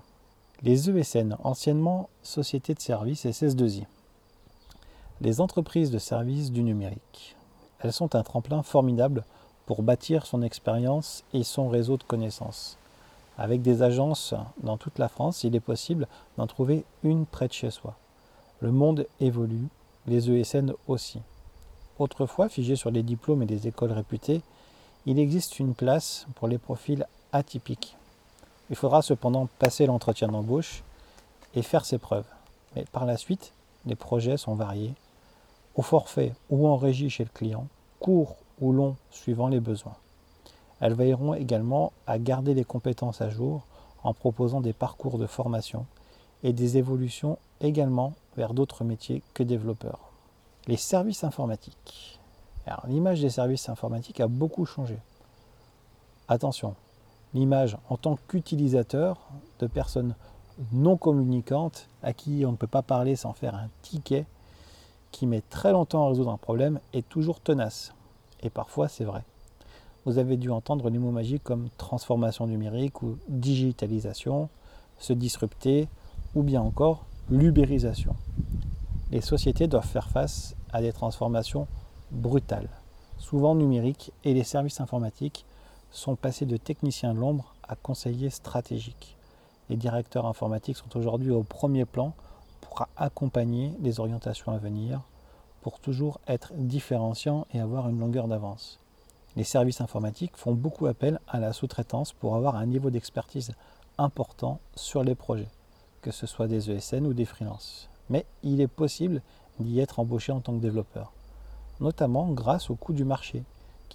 Les 0.61 0.89
ESN, 0.89 1.37
anciennement 1.45 2.09
Société 2.21 2.73
de 2.73 2.81
services 2.81 3.25
SS2I. 3.25 3.85
Les 5.21 5.39
entreprises 5.39 5.89
de 5.89 5.99
services 5.99 6.51
du 6.51 6.63
numérique. 6.63 7.37
Elles 7.79 7.93
sont 7.93 8.13
un 8.13 8.23
tremplin 8.23 8.61
formidable 8.61 9.23
pour 9.65 9.83
bâtir 9.83 10.25
son 10.25 10.41
expérience 10.41 11.23
et 11.33 11.43
son 11.43 11.69
réseau 11.69 11.95
de 11.95 12.03
connaissances. 12.03 12.77
Avec 13.37 13.61
des 13.61 13.83
agences 13.83 14.33
dans 14.61 14.75
toute 14.75 14.99
la 14.99 15.07
France, 15.07 15.45
il 15.45 15.55
est 15.55 15.61
possible 15.61 16.09
d'en 16.37 16.45
trouver 16.45 16.83
une 17.03 17.25
près 17.25 17.47
de 17.47 17.53
chez 17.53 17.71
soi. 17.71 17.95
Le 18.59 18.73
monde 18.73 19.07
évolue, 19.21 19.69
les 20.07 20.29
ESN 20.29 20.73
aussi. 20.89 21.21
Autrefois, 21.99 22.49
figés 22.49 22.75
sur 22.75 22.91
les 22.91 23.03
diplômes 23.03 23.43
et 23.43 23.45
des 23.45 23.65
écoles 23.65 23.93
réputées, 23.93 24.41
il 25.05 25.19
existe 25.19 25.57
une 25.59 25.73
place 25.73 26.27
pour 26.35 26.49
les 26.49 26.57
profils 26.57 27.07
atypiques. 27.31 27.95
Il 28.69 28.75
faudra 28.75 29.01
cependant 29.01 29.47
passer 29.57 29.85
l'entretien 29.85 30.27
d'embauche 30.27 30.83
et 31.55 31.61
faire 31.61 31.85
ses 31.85 31.97
preuves. 31.97 32.27
Mais 32.75 32.85
par 32.91 33.05
la 33.05 33.17
suite, 33.17 33.53
les 33.85 33.95
projets 33.95 34.37
sont 34.37 34.55
variés, 34.55 34.93
au 35.75 35.81
forfait 35.81 36.33
ou 36.49 36.67
en 36.67 36.75
régie 36.75 37.09
chez 37.09 37.23
le 37.23 37.29
client, 37.33 37.67
court 37.99 38.35
ou 38.61 38.71
long 38.71 38.95
suivant 39.11 39.47
les 39.47 39.59
besoins. 39.59 39.95
Elles 40.79 40.93
veilleront 40.93 41.33
également 41.33 41.91
à 42.07 42.19
garder 42.19 42.53
les 42.53 42.63
compétences 42.63 43.21
à 43.21 43.29
jour 43.29 43.63
en 44.03 44.13
proposant 44.13 44.61
des 44.61 44.73
parcours 44.73 45.17
de 45.17 45.27
formation 45.27 45.85
et 46.43 46.53
des 46.53 46.77
évolutions 46.77 47.37
également 47.59 48.13
vers 48.37 48.53
d'autres 48.53 48.83
métiers 48.83 49.21
que 49.33 49.43
développeurs. 49.43 49.99
Les 50.67 50.77
services 50.77 51.23
informatiques. 51.23 52.19
l'image 52.87 53.21
des 53.21 53.29
services 53.29 53.67
informatiques 53.67 54.19
a 54.19 54.27
beaucoup 54.27 54.65
changé. 54.65 54.97
Attention, 56.27 56.75
l'image 57.33 57.77
en 57.89 57.97
tant 57.97 58.17
qu'utilisateur 58.27 59.29
de 59.59 59.67
personnes 59.67 60.15
non 60.73 60.97
communicantes 60.97 61.87
à 62.03 62.13
qui 62.13 62.45
on 62.45 62.51
ne 62.51 62.57
peut 62.57 62.67
pas 62.67 62.81
parler 62.81 63.15
sans 63.15 63.33
faire 63.33 63.55
un 63.55 63.69
ticket 63.81 64.25
qui 65.11 65.25
met 65.25 65.41
très 65.41 65.71
longtemps 65.71 66.05
à 66.05 66.09
résoudre 66.09 66.31
un 66.31 66.37
problème 66.37 66.79
est 66.93 67.07
toujours 67.07 67.39
tenace. 67.39 67.93
Et 68.41 68.49
parfois 68.49 68.87
c'est 68.87 69.05
vrai. 69.05 69.23
Vous 70.05 70.17
avez 70.17 70.37
dû 70.37 70.49
entendre 70.49 70.89
les 70.89 70.97
mots 70.97 71.11
magiques 71.11 71.43
comme 71.43 71.69
transformation 71.77 72.47
numérique 72.47 73.01
ou 73.01 73.17
digitalisation, 73.27 74.49
se 74.97 75.13
disrupter 75.13 75.87
ou 76.35 76.43
bien 76.43 76.61
encore 76.61 77.05
l'ubérisation. 77.29 78.15
Les 79.11 79.21
sociétés 79.21 79.67
doivent 79.67 79.87
faire 79.87 80.09
face 80.09 80.55
à 80.71 80.81
des 80.81 80.93
transformations 80.93 81.67
brutales, 82.11 82.69
souvent 83.17 83.55
numériques, 83.55 84.11
et 84.23 84.33
les 84.33 84.43
services 84.43 84.81
informatiques 84.81 85.45
sont 85.91 86.15
passés 86.15 86.45
de 86.45 86.57
techniciens 86.57 87.13
de 87.13 87.19
l'ombre 87.19 87.55
à 87.67 87.75
conseillers 87.75 88.29
stratégiques. 88.29 89.17
Les 89.69 89.77
directeurs 89.77 90.25
informatiques 90.25 90.77
sont 90.77 90.97
aujourd'hui 90.97 91.31
au 91.31 91.43
premier 91.43 91.85
plan 91.85 92.13
pour 92.61 92.87
accompagner 92.97 93.73
les 93.81 93.99
orientations 93.99 94.51
à 94.51 94.57
venir, 94.57 95.01
pour 95.61 95.79
toujours 95.79 96.19
être 96.27 96.53
différenciants 96.55 97.45
et 97.53 97.59
avoir 97.59 97.89
une 97.89 97.99
longueur 97.99 98.27
d'avance. 98.27 98.79
Les 99.35 99.43
services 99.43 99.81
informatiques 99.81 100.35
font 100.35 100.53
beaucoup 100.53 100.87
appel 100.87 101.19
à 101.27 101.39
la 101.39 101.53
sous-traitance 101.53 102.13
pour 102.13 102.35
avoir 102.35 102.55
un 102.55 102.65
niveau 102.65 102.89
d'expertise 102.89 103.53
important 103.97 104.59
sur 104.75 105.03
les 105.03 105.15
projets, 105.15 105.49
que 106.01 106.11
ce 106.11 106.25
soit 106.25 106.47
des 106.47 106.71
ESN 106.71 107.05
ou 107.05 107.13
des 107.13 107.25
freelances. 107.25 107.89
Mais 108.09 108.25
il 108.43 108.61
est 108.61 108.67
possible 108.67 109.21
d'y 109.59 109.79
être 109.79 109.99
embauché 109.99 110.31
en 110.31 110.39
tant 110.39 110.53
que 110.53 110.61
développeur, 110.61 111.11
notamment 111.79 112.31
grâce 112.31 112.69
au 112.69 112.75
coût 112.75 112.93
du 112.93 113.05
marché, 113.05 113.43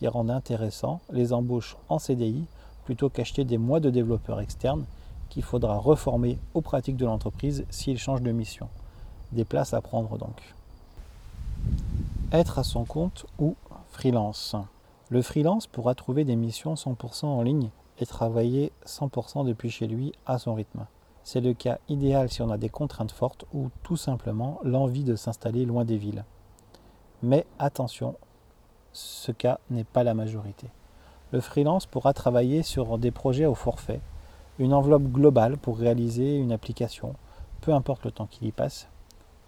qui 0.05 0.09
rend 0.09 0.29
intéressant 0.29 1.01
les 1.11 1.33
embauches 1.33 1.79
en 1.89 1.99
CDI 1.99 2.45
plutôt 2.85 3.09
qu'acheter 3.09 3.45
des 3.45 3.57
mois 3.57 3.81
de 3.81 3.89
développeurs 3.89 4.39
externes 4.39 4.85
qu'il 5.31 5.43
faudra 5.43 5.79
reformer 5.79 6.39
aux 6.53 6.61
pratiques 6.61 6.99
de 6.99 7.07
l'entreprise 7.07 7.65
s'il 7.71 7.97
change 7.97 8.21
de 8.21 8.31
mission. 8.31 8.69
Des 9.33 9.47
places 9.47 9.73
à 9.73 9.81
prendre 9.81 10.19
donc. 10.19 10.55
Être 12.33 12.59
à 12.59 12.65
son 12.65 12.85
compte 12.85 13.25
ou 13.39 13.57
freelance. 13.89 14.57
Le 15.09 15.23
freelance 15.23 15.67
pourra 15.67 15.95
trouver 15.95 16.25
des 16.25 16.37
missions 16.37 16.75
100% 16.75 17.25
en 17.25 17.41
ligne 17.41 17.71
et 17.99 18.05
travailler 18.05 18.73
100% 18.85 19.47
depuis 19.47 19.71
chez 19.71 19.87
lui 19.87 20.13
à 20.27 20.39
son 20.39 20.53
rythme. 20.53 20.85
C'est 21.23 21.41
le 21.41 21.55
cas 21.55 21.79
idéal 21.89 22.29
si 22.29 22.43
on 22.43 22.51
a 22.51 22.59
des 22.59 22.69
contraintes 22.69 23.13
fortes 23.13 23.47
ou 23.55 23.71
tout 23.83 23.97
simplement 23.97 24.61
l'envie 24.65 25.05
de 25.05 25.17
s'installer 25.17 25.65
loin 25.65 25.87
des 25.87 25.97
villes. 25.97 26.27
Mais 27.23 27.47
attention, 27.59 28.17
ce 28.95 29.33
cas 29.33 29.59
n'est 29.71 29.85
pas 29.85 30.05
la 30.05 30.15
majorité. 30.15 30.69
Le 31.33 31.41
freelance 31.41 31.85
pourra 31.85 32.13
travailler 32.13 32.63
sur 32.63 32.97
des 32.97 33.11
projets 33.11 33.45
au 33.45 33.55
forfait, 33.55 34.01
une 34.59 34.73
enveloppe 34.73 35.11
globale 35.11 35.59
pour 35.59 35.77
réaliser 35.77 36.37
une 36.37 36.53
application, 36.53 37.15
peu 37.61 37.75
importe 37.75 38.05
le 38.05 38.13
temps 38.13 38.27
qu'il 38.27 38.47
y 38.47 38.53
passe, 38.53 38.89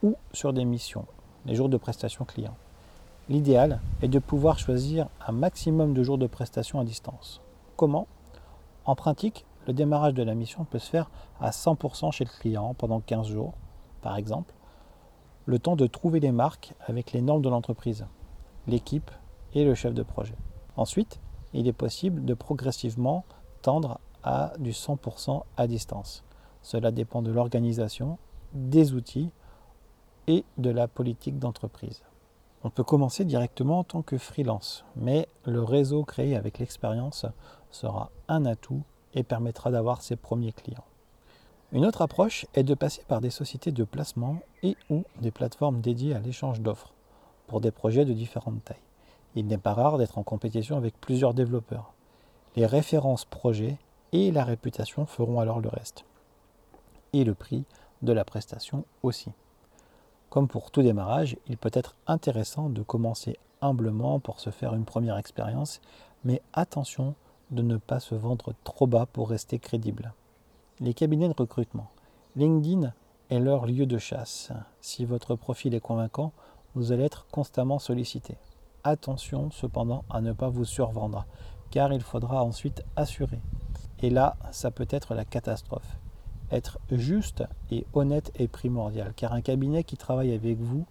ou 0.02 0.16
sur 0.32 0.52
des 0.52 0.64
missions, 0.64 1.06
les 1.46 1.54
jours 1.54 1.68
de 1.68 1.76
prestation 1.76 2.24
client. 2.24 2.56
L'idéal 3.28 3.80
est 4.02 4.08
de 4.08 4.18
pouvoir 4.18 4.58
choisir 4.58 5.08
un 5.26 5.32
maximum 5.32 5.94
de 5.94 6.02
jours 6.02 6.18
de 6.18 6.26
prestation 6.26 6.80
à 6.80 6.84
distance. 6.84 7.40
Comment? 7.76 8.06
En 8.84 8.96
pratique, 8.96 9.46
le 9.66 9.72
démarrage 9.72 10.14
de 10.14 10.22
la 10.22 10.34
mission 10.34 10.64
peut 10.64 10.78
se 10.78 10.90
faire 10.90 11.10
à 11.40 11.50
100% 11.50 12.12
chez 12.12 12.24
le 12.24 12.30
client 12.30 12.74
pendant 12.74 13.00
15 13.00 13.28
jours, 13.28 13.54
par 14.02 14.16
exemple, 14.16 14.54
le 15.44 15.58
temps 15.60 15.76
de 15.76 15.86
trouver 15.86 16.18
les 16.18 16.32
marques 16.32 16.74
avec 16.86 17.12
les 17.12 17.20
normes 17.20 17.42
de 17.42 17.48
l'entreprise, 17.48 18.06
l'équipe 18.66 19.10
le 19.64 19.74
chef 19.74 19.94
de 19.94 20.02
projet. 20.02 20.34
Ensuite, 20.76 21.20
il 21.52 21.68
est 21.68 21.72
possible 21.72 22.24
de 22.24 22.34
progressivement 22.34 23.24
tendre 23.62 23.98
à 24.22 24.52
du 24.58 24.72
100% 24.72 25.42
à 25.56 25.66
distance. 25.66 26.24
Cela 26.62 26.90
dépend 26.90 27.22
de 27.22 27.30
l'organisation, 27.30 28.18
des 28.52 28.92
outils 28.92 29.30
et 30.26 30.44
de 30.58 30.70
la 30.70 30.88
politique 30.88 31.38
d'entreprise. 31.38 32.02
On 32.64 32.70
peut 32.70 32.82
commencer 32.82 33.24
directement 33.24 33.80
en 33.80 33.84
tant 33.84 34.02
que 34.02 34.18
freelance, 34.18 34.84
mais 34.96 35.28
le 35.44 35.62
réseau 35.62 36.02
créé 36.02 36.34
avec 36.34 36.58
l'expérience 36.58 37.26
sera 37.70 38.10
un 38.28 38.44
atout 38.44 38.82
et 39.14 39.22
permettra 39.22 39.70
d'avoir 39.70 40.02
ses 40.02 40.16
premiers 40.16 40.52
clients. 40.52 40.84
Une 41.72 41.86
autre 41.86 42.02
approche 42.02 42.46
est 42.54 42.62
de 42.62 42.74
passer 42.74 43.02
par 43.06 43.20
des 43.20 43.30
sociétés 43.30 43.72
de 43.72 43.84
placement 43.84 44.38
et 44.62 44.76
ou 44.90 45.04
des 45.20 45.30
plateformes 45.30 45.80
dédiées 45.80 46.14
à 46.14 46.20
l'échange 46.20 46.60
d'offres 46.60 46.92
pour 47.46 47.60
des 47.60 47.70
projets 47.70 48.04
de 48.04 48.12
différentes 48.12 48.64
tailles. 48.64 48.85
Il 49.36 49.46
n'est 49.46 49.58
pas 49.58 49.74
rare 49.74 49.98
d'être 49.98 50.16
en 50.16 50.22
compétition 50.22 50.78
avec 50.78 50.98
plusieurs 50.98 51.34
développeurs. 51.34 51.92
Les 52.56 52.64
références 52.64 53.26
projets 53.26 53.76
et 54.12 54.32
la 54.32 54.44
réputation 54.44 55.04
feront 55.04 55.40
alors 55.40 55.60
le 55.60 55.68
reste. 55.68 56.06
Et 57.12 57.22
le 57.22 57.34
prix 57.34 57.64
de 58.00 58.12
la 58.12 58.24
prestation 58.24 58.84
aussi. 59.02 59.30
Comme 60.30 60.48
pour 60.48 60.70
tout 60.70 60.82
démarrage, 60.82 61.36
il 61.48 61.58
peut 61.58 61.70
être 61.74 61.94
intéressant 62.06 62.70
de 62.70 62.82
commencer 62.82 63.38
humblement 63.60 64.20
pour 64.20 64.40
se 64.40 64.48
faire 64.48 64.74
une 64.74 64.86
première 64.86 65.18
expérience, 65.18 65.82
mais 66.24 66.40
attention 66.54 67.14
de 67.50 67.60
ne 67.60 67.76
pas 67.76 68.00
se 68.00 68.14
vendre 68.14 68.54
trop 68.64 68.86
bas 68.86 69.04
pour 69.04 69.28
rester 69.28 69.58
crédible. 69.58 70.14
Les 70.80 70.94
cabinets 70.94 71.28
de 71.28 71.34
recrutement. 71.36 71.90
LinkedIn 72.36 72.92
est 73.28 73.38
leur 73.38 73.66
lieu 73.66 73.84
de 73.84 73.98
chasse. 73.98 74.50
Si 74.80 75.04
votre 75.04 75.36
profil 75.36 75.74
est 75.74 75.80
convaincant, 75.80 76.32
vous 76.74 76.92
allez 76.92 77.04
être 77.04 77.26
constamment 77.30 77.78
sollicité. 77.78 78.36
Attention 78.88 79.50
cependant 79.50 80.04
à 80.10 80.20
ne 80.20 80.32
pas 80.32 80.48
vous 80.48 80.64
survendre, 80.64 81.26
car 81.72 81.92
il 81.92 82.02
faudra 82.02 82.44
ensuite 82.44 82.84
assurer. 82.94 83.40
Et 83.98 84.10
là, 84.10 84.36
ça 84.52 84.70
peut 84.70 84.86
être 84.90 85.16
la 85.16 85.24
catastrophe. 85.24 85.98
Être 86.52 86.78
juste 86.92 87.42
et 87.72 87.84
honnête 87.94 88.30
est 88.36 88.46
primordial, 88.46 89.12
car 89.16 89.32
un 89.32 89.40
cabinet 89.40 89.82
qui 89.82 89.96
travaille 89.96 90.32
avec 90.32 90.60
vous 90.60 90.86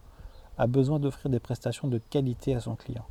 a 0.58 0.68
besoin 0.68 1.00
d'offrir 1.00 1.32
des 1.32 1.40
prestations 1.40 1.88
de 1.88 1.98
qualité 2.10 2.54
à 2.54 2.60
son 2.60 2.76
client. 2.76 3.06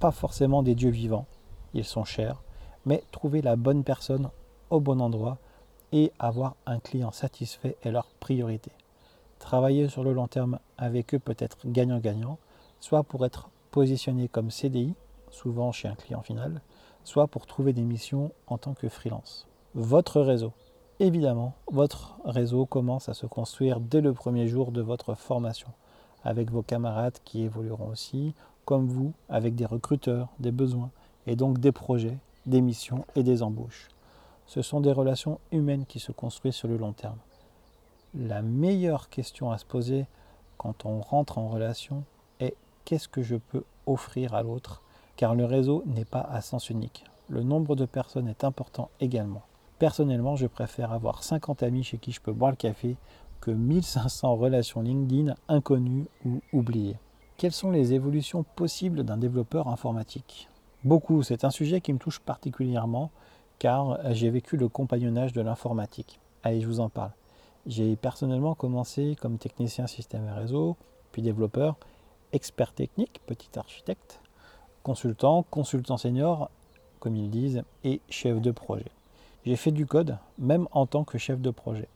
Pas 0.00 0.10
forcément 0.10 0.62
des 0.62 0.74
dieux 0.74 0.88
vivants, 0.88 1.26
ils 1.74 1.84
sont 1.84 2.04
chers, 2.04 2.42
mais 2.86 3.04
trouver 3.12 3.42
la 3.42 3.56
bonne 3.56 3.84
personne 3.84 4.30
au 4.70 4.80
bon 4.80 5.02
endroit 5.02 5.36
et 5.92 6.12
avoir 6.18 6.56
un 6.64 6.78
client 6.78 7.12
satisfait 7.12 7.76
est 7.82 7.90
leur 7.90 8.06
priorité. 8.20 8.70
Travailler 9.38 9.86
sur 9.90 10.02
le 10.02 10.14
long 10.14 10.28
terme 10.28 10.60
avec 10.78 11.12
eux 11.12 11.18
peut 11.18 11.36
être 11.38 11.58
gagnant-gagnant, 11.66 12.38
soit 12.80 13.02
pour 13.02 13.26
être 13.26 13.50
positionné 13.74 14.28
comme 14.28 14.52
CDI, 14.52 14.94
souvent 15.30 15.72
chez 15.72 15.88
un 15.88 15.96
client 15.96 16.22
final, 16.22 16.60
soit 17.02 17.26
pour 17.26 17.44
trouver 17.44 17.72
des 17.72 17.82
missions 17.82 18.30
en 18.46 18.56
tant 18.56 18.72
que 18.72 18.88
freelance. 18.88 19.48
Votre 19.74 20.20
réseau. 20.20 20.52
Évidemment, 21.00 21.54
votre 21.72 22.14
réseau 22.24 22.66
commence 22.66 23.08
à 23.08 23.14
se 23.14 23.26
construire 23.26 23.80
dès 23.80 24.00
le 24.00 24.12
premier 24.12 24.46
jour 24.46 24.70
de 24.70 24.80
votre 24.80 25.16
formation, 25.16 25.66
avec 26.22 26.52
vos 26.52 26.62
camarades 26.62 27.18
qui 27.24 27.42
évolueront 27.42 27.88
aussi, 27.88 28.32
comme 28.64 28.86
vous, 28.86 29.12
avec 29.28 29.56
des 29.56 29.66
recruteurs, 29.66 30.28
des 30.38 30.52
besoins, 30.52 30.92
et 31.26 31.34
donc 31.34 31.58
des 31.58 31.72
projets 31.72 32.18
des 32.46 32.60
missions 32.60 33.04
et 33.16 33.24
des 33.24 33.42
embauches. 33.42 33.88
Ce 34.46 34.62
sont 34.62 34.80
des 34.80 34.92
relations 34.92 35.40
humaines 35.50 35.84
qui 35.86 35.98
se 35.98 36.12
construisent 36.12 36.54
sur 36.54 36.68
le 36.68 36.76
long 36.76 36.92
terme. 36.92 37.18
La 38.14 38.40
meilleure 38.40 39.08
question 39.08 39.50
à 39.50 39.58
se 39.58 39.64
poser 39.64 40.06
quand 40.58 40.84
on 40.84 41.00
rentre 41.00 41.38
en 41.38 41.48
relation 41.48 42.04
qu'est-ce 42.84 43.08
que 43.08 43.22
je 43.22 43.36
peux 43.36 43.64
offrir 43.86 44.34
à 44.34 44.42
l'autre 44.42 44.82
Car 45.16 45.34
le 45.34 45.44
réseau 45.44 45.82
n'est 45.86 46.04
pas 46.04 46.20
à 46.20 46.40
sens 46.40 46.70
unique. 46.70 47.04
Le 47.28 47.42
nombre 47.42 47.76
de 47.76 47.86
personnes 47.86 48.28
est 48.28 48.44
important 48.44 48.90
également. 49.00 49.42
Personnellement, 49.78 50.36
je 50.36 50.46
préfère 50.46 50.92
avoir 50.92 51.22
50 51.22 51.62
amis 51.62 51.82
chez 51.82 51.98
qui 51.98 52.12
je 52.12 52.20
peux 52.20 52.32
boire 52.32 52.50
le 52.50 52.56
café 52.56 52.96
que 53.40 53.50
1500 53.50 54.36
relations 54.36 54.82
LinkedIn 54.82 55.34
inconnues 55.48 56.06
ou 56.24 56.40
oubliées. 56.52 56.96
Quelles 57.36 57.52
sont 57.52 57.70
les 57.70 57.92
évolutions 57.92 58.44
possibles 58.56 59.02
d'un 59.02 59.16
développeur 59.16 59.68
informatique? 59.68 60.48
Beaucoup, 60.84 61.22
c'est 61.22 61.44
un 61.44 61.50
sujet 61.50 61.80
qui 61.80 61.92
me 61.92 61.98
touche 61.98 62.20
particulièrement 62.20 63.10
car 63.58 63.98
j'ai 64.12 64.30
vécu 64.30 64.56
le 64.56 64.68
compagnonnage 64.68 65.32
de 65.32 65.40
l'informatique. 65.40 66.20
Allez, 66.42 66.60
je 66.60 66.66
vous 66.66 66.80
en 66.80 66.88
parle. 66.88 67.12
J'ai 67.66 67.96
personnellement 67.96 68.54
commencé 68.54 69.16
comme 69.20 69.38
technicien 69.38 69.86
système 69.86 70.26
et 70.26 70.32
réseau, 70.32 70.76
puis 71.12 71.22
développeur, 71.22 71.76
expert 72.34 72.74
technique, 72.74 73.20
petit 73.26 73.58
architecte, 73.58 74.20
consultant, 74.82 75.44
consultant 75.50 75.96
senior, 75.96 76.50
comme 76.98 77.16
ils 77.16 77.30
disent, 77.30 77.62
et 77.84 78.00
chef 78.10 78.40
de 78.40 78.50
projet. 78.50 78.90
J'ai 79.46 79.56
fait 79.56 79.70
du 79.70 79.86
code, 79.86 80.18
même 80.38 80.66
en 80.72 80.86
tant 80.86 81.04
que 81.04 81.16
chef 81.16 81.40
de 81.40 81.50
projet. 81.50 81.88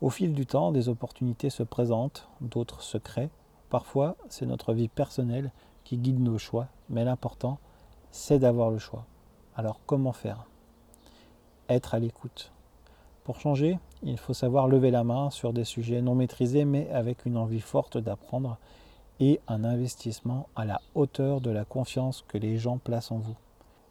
Au 0.00 0.10
fil 0.10 0.32
du 0.32 0.46
temps, 0.46 0.72
des 0.72 0.88
opportunités 0.88 1.50
se 1.50 1.62
présentent, 1.62 2.28
d'autres 2.40 2.82
se 2.82 2.98
créent. 2.98 3.30
Parfois, 3.68 4.16
c'est 4.28 4.46
notre 4.46 4.74
vie 4.74 4.88
personnelle 4.88 5.50
qui 5.84 5.98
guide 5.98 6.20
nos 6.20 6.38
choix, 6.38 6.68
mais 6.88 7.04
l'important, 7.04 7.58
c'est 8.10 8.38
d'avoir 8.38 8.70
le 8.70 8.78
choix. 8.78 9.06
Alors 9.56 9.80
comment 9.86 10.12
faire? 10.12 10.46
Être 11.68 11.94
à 11.94 11.98
l'écoute. 11.98 12.52
Pour 13.24 13.40
changer, 13.40 13.78
il 14.02 14.18
faut 14.18 14.34
savoir 14.34 14.68
lever 14.68 14.90
la 14.90 15.04
main 15.04 15.30
sur 15.30 15.52
des 15.52 15.64
sujets 15.64 16.02
non 16.02 16.14
maîtrisés 16.14 16.64
mais 16.64 16.90
avec 16.90 17.24
une 17.24 17.36
envie 17.36 17.60
forte 17.60 17.96
d'apprendre 17.96 18.58
et 19.20 19.40
un 19.48 19.64
investissement 19.64 20.48
à 20.56 20.64
la 20.64 20.80
hauteur 20.94 21.40
de 21.40 21.50
la 21.50 21.64
confiance 21.64 22.24
que 22.28 22.38
les 22.38 22.58
gens 22.58 22.78
placent 22.78 23.12
en 23.12 23.18
vous. 23.18 23.36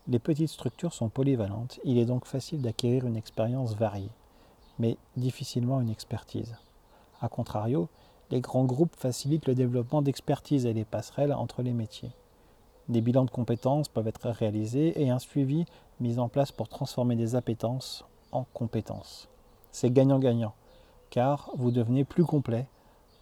Les 0.07 0.19
petites 0.19 0.49
structures 0.49 0.93
sont 0.93 1.09
polyvalentes, 1.09 1.79
il 1.83 1.97
est 1.97 2.05
donc 2.05 2.25
facile 2.25 2.61
d'acquérir 2.61 3.05
une 3.05 3.15
expérience 3.15 3.75
variée, 3.75 4.11
mais 4.79 4.97
difficilement 5.15 5.79
une 5.79 5.89
expertise. 5.89 6.55
A 7.21 7.29
contrario, 7.29 7.87
les 8.31 8.41
grands 8.41 8.65
groupes 8.65 8.95
facilitent 8.95 9.47
le 9.47 9.55
développement 9.55 10.01
d'expertise 10.01 10.65
et 10.65 10.73
les 10.73 10.85
passerelles 10.85 11.33
entre 11.33 11.61
les 11.61 11.73
métiers. 11.73 12.11
Des 12.89 13.01
bilans 13.01 13.25
de 13.25 13.31
compétences 13.31 13.89
peuvent 13.89 14.07
être 14.07 14.29
réalisés 14.29 15.01
et 15.01 15.09
un 15.09 15.19
suivi 15.19 15.65
mis 15.99 16.17
en 16.17 16.29
place 16.29 16.51
pour 16.51 16.67
transformer 16.67 17.15
des 17.15 17.35
appétences 17.35 18.05
en 18.31 18.45
compétences. 18.53 19.29
C'est 19.71 19.91
gagnant-gagnant, 19.91 20.53
car 21.09 21.51
vous 21.55 21.71
devenez 21.71 22.03
plus 22.03 22.25
complet, 22.25 22.67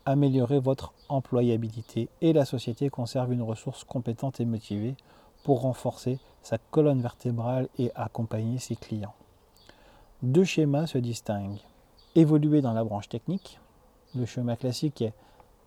améliorez 0.06 0.60
votre 0.60 0.94
employabilité 1.10 2.10
et 2.22 2.34
la 2.34 2.46
société 2.46 2.90
conserve 2.90 3.34
une 3.34 3.42
ressource 3.42 3.84
compétente 3.84 4.40
et 4.40 4.46
motivée 4.46 4.96
pour 5.44 5.62
renforcer 5.62 6.20
sa 6.42 6.58
colonne 6.58 7.02
vertébrale 7.02 7.70
et 7.78 7.92
accompagner 7.96 8.60
ses 8.60 8.76
clients. 8.76 9.14
Deux 10.22 10.44
schémas 10.44 10.88
se 10.88 10.98
distinguent. 10.98 11.62
Évoluer 12.16 12.62
dans 12.62 12.74
la 12.74 12.84
branche 12.84 13.10
technique, 13.10 13.60
le 14.16 14.26
schéma 14.26 14.56
classique 14.56 15.02
est 15.02 15.14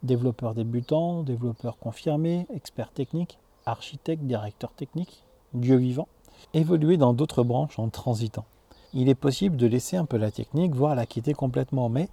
développeur 0.03 0.55
débutant, 0.55 1.23
développeur 1.23 1.79
confirmé, 1.79 2.47
expert 2.53 2.90
technique, 2.90 3.38
architecte, 3.66 4.25
directeur 4.25 4.73
technique, 4.73 5.23
Dieu 5.55 5.77
vivant. 5.77 6.09
Évoluer 6.55 6.97
dans 6.97 7.14
d'autres 7.14 7.45
branches 7.45 7.79
en 7.79 7.88
transitant. 7.88 8.45
Il 8.95 9.09
est 9.09 9.14
possible 9.14 9.57
de 9.57 9.66
laisser 9.66 9.97
un 9.97 10.05
peu 10.05 10.16
la 10.16 10.31
technique, 10.31 10.75
voire 10.75 10.95
la 10.95 11.07
quitter 11.07 11.35
complètement, 11.35 11.88
mais 11.88 12.09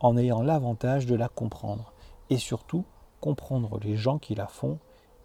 en 0.00 0.16
ayant 0.16 0.42
l'avantage 0.42 1.06
de 1.06 1.14
la 1.14 1.28
comprendre. 1.28 1.92
Et 2.30 2.38
surtout, 2.38 2.84
comprendre 3.20 3.78
les 3.82 3.96
gens 3.96 4.18
qui 4.18 4.34
la 4.34 4.46
font 4.46 4.78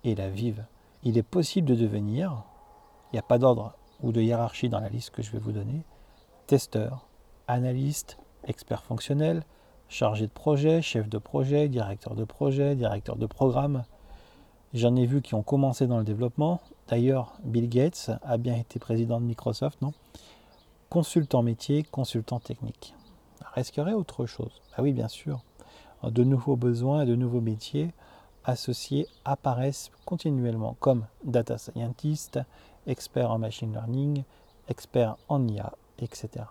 et 0.04 0.16
la 0.16 0.30
vivent. 0.30 0.66
Il 1.04 1.18
est 1.18 1.24
possible 1.24 1.68
de 1.68 1.76
devenir, 1.76 2.44
il 3.12 3.16
n'y 3.16 3.20
a 3.20 3.24
pas 3.24 3.38
d'ordre 3.38 3.76
ou 4.02 4.12
de 4.12 4.22
hiérarchie 4.22 4.70
dans 4.70 4.80
la 4.80 4.90
liste 4.90 5.12
que 5.12 5.22
je 5.22 5.32
vais 5.32 5.40
vous 5.40 5.52
donner, 5.52 5.84
testeur, 6.48 7.08
analyste, 7.48 8.18
expert 8.46 8.84
fonctionnel, 8.84 9.44
chargé 9.90 10.28
de 10.28 10.32
projet, 10.32 10.82
chef 10.82 11.10
de 11.10 11.18
projet, 11.18 11.68
directeur 11.68 12.16
de 12.16 12.24
projet, 12.24 12.76
directeur 12.76 13.16
de 13.16 13.26
programme. 13.26 13.84
J'en 14.74 14.96
ai 14.96 15.06
vu 15.06 15.22
qui 15.22 15.34
ont 15.34 15.44
commencé 15.44 15.88
dans 15.88 15.98
le 15.98 16.04
développement. 16.04 16.62
D'ailleurs, 16.88 17.34
Bill 17.44 17.68
Gates 17.68 18.12
a 18.24 18.38
bien 18.38 18.56
été 18.56 18.80
président 18.80 19.20
de 19.20 19.26
Microsoft, 19.26 19.82
non? 19.82 19.94
Consultant 20.90 21.44
métier, 21.44 21.84
consultant 21.84 22.40
technique. 22.40 22.94
Est-ce 23.56 23.72
qu'il 23.72 23.82
y 23.82 23.84
aurait 23.84 23.94
autre 23.94 24.26
chose 24.26 24.62
Ah 24.76 24.82
oui, 24.82 24.94
bien 24.94 25.08
sûr. 25.08 25.44
De 26.04 26.24
nouveaux 26.24 26.56
besoins 26.56 27.02
et 27.02 27.06
de 27.06 27.16
nouveaux 27.16 27.42
métiers 27.42 27.94
associés 28.46 29.08
apparaissent 29.26 29.92
continuellement 30.06 30.76
comme 30.80 31.06
data 31.24 31.58
scientist, 31.58 32.40
expert 32.88 33.32
en 33.32 33.40
machine 33.40 33.74
learning, 33.74 34.24
expert 34.68 35.18
en 35.28 35.48
IA, 35.48 35.74
etc. 36.00 36.46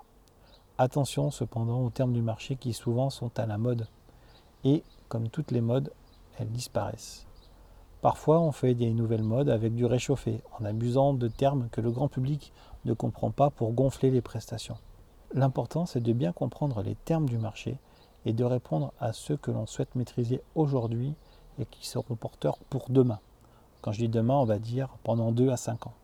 Attention 0.77 1.31
cependant 1.31 1.83
aux 1.83 1.91
termes 1.91 2.13
du 2.13 2.23
marché 2.23 2.57
qui 2.57 2.73
souvent 2.73 3.11
sont 3.11 3.37
à 3.39 3.47
la 3.47 3.59
mode. 3.59 3.89
Et 4.65 4.85
comme 5.09 5.29
toutes 5.29 5.51
les 5.51 5.61
modes, 5.61 5.93
elles 6.39 6.51
disparaissent. 6.51 7.27
Parfois 8.01 8.41
on 8.41 8.53
fait 8.53 8.75
des 8.75 8.93
nouvelles 8.93 9.25
modes 9.25 9.49
avec 9.49 9.75
du 9.75 9.85
réchauffé, 9.85 10.41
en 10.59 10.65
abusant 10.65 11.15
de 11.15 11.27
termes 11.27 11.69
que 11.71 11.81
le 11.81 11.91
grand 11.91 12.09
public 12.09 12.53
ne 12.85 12.93
comprend 12.93 13.31
pas 13.31 13.51
pour 13.51 13.73
gonfler 13.73 14.11
les 14.11 14.21
prestations. 14.21 14.77
L'important 15.35 15.85
c'est 15.85 16.01
de 16.01 16.13
bien 16.13 16.33
comprendre 16.33 16.83
les 16.83 16.95
termes 16.95 17.29
du 17.29 17.39
marché 17.39 17.79
et 18.25 18.33
de 18.33 18.45
répondre 18.45 18.93
à 18.99 19.13
ceux 19.13 19.37
que 19.37 19.51
l'on 19.51 19.67
souhaite 19.67 19.95
maîtriser 19.95 20.41
aujourd'hui 20.55 21.15
et 21.59 21.67
qui 21.67 21.87
seront 21.87 22.15
porteurs 22.15 22.59
pour 22.71 22.87
demain. 22.89 23.21
Quand 23.83 23.93
je 23.93 23.99
dis 23.99 24.09
demain, 24.09 24.35
on 24.35 24.45
va 24.45 24.59
dire 24.59 24.89
pendant 25.05 25.31
2 25.33 25.51
à 25.51 25.57
5 25.57 25.87
ans. 25.87 25.95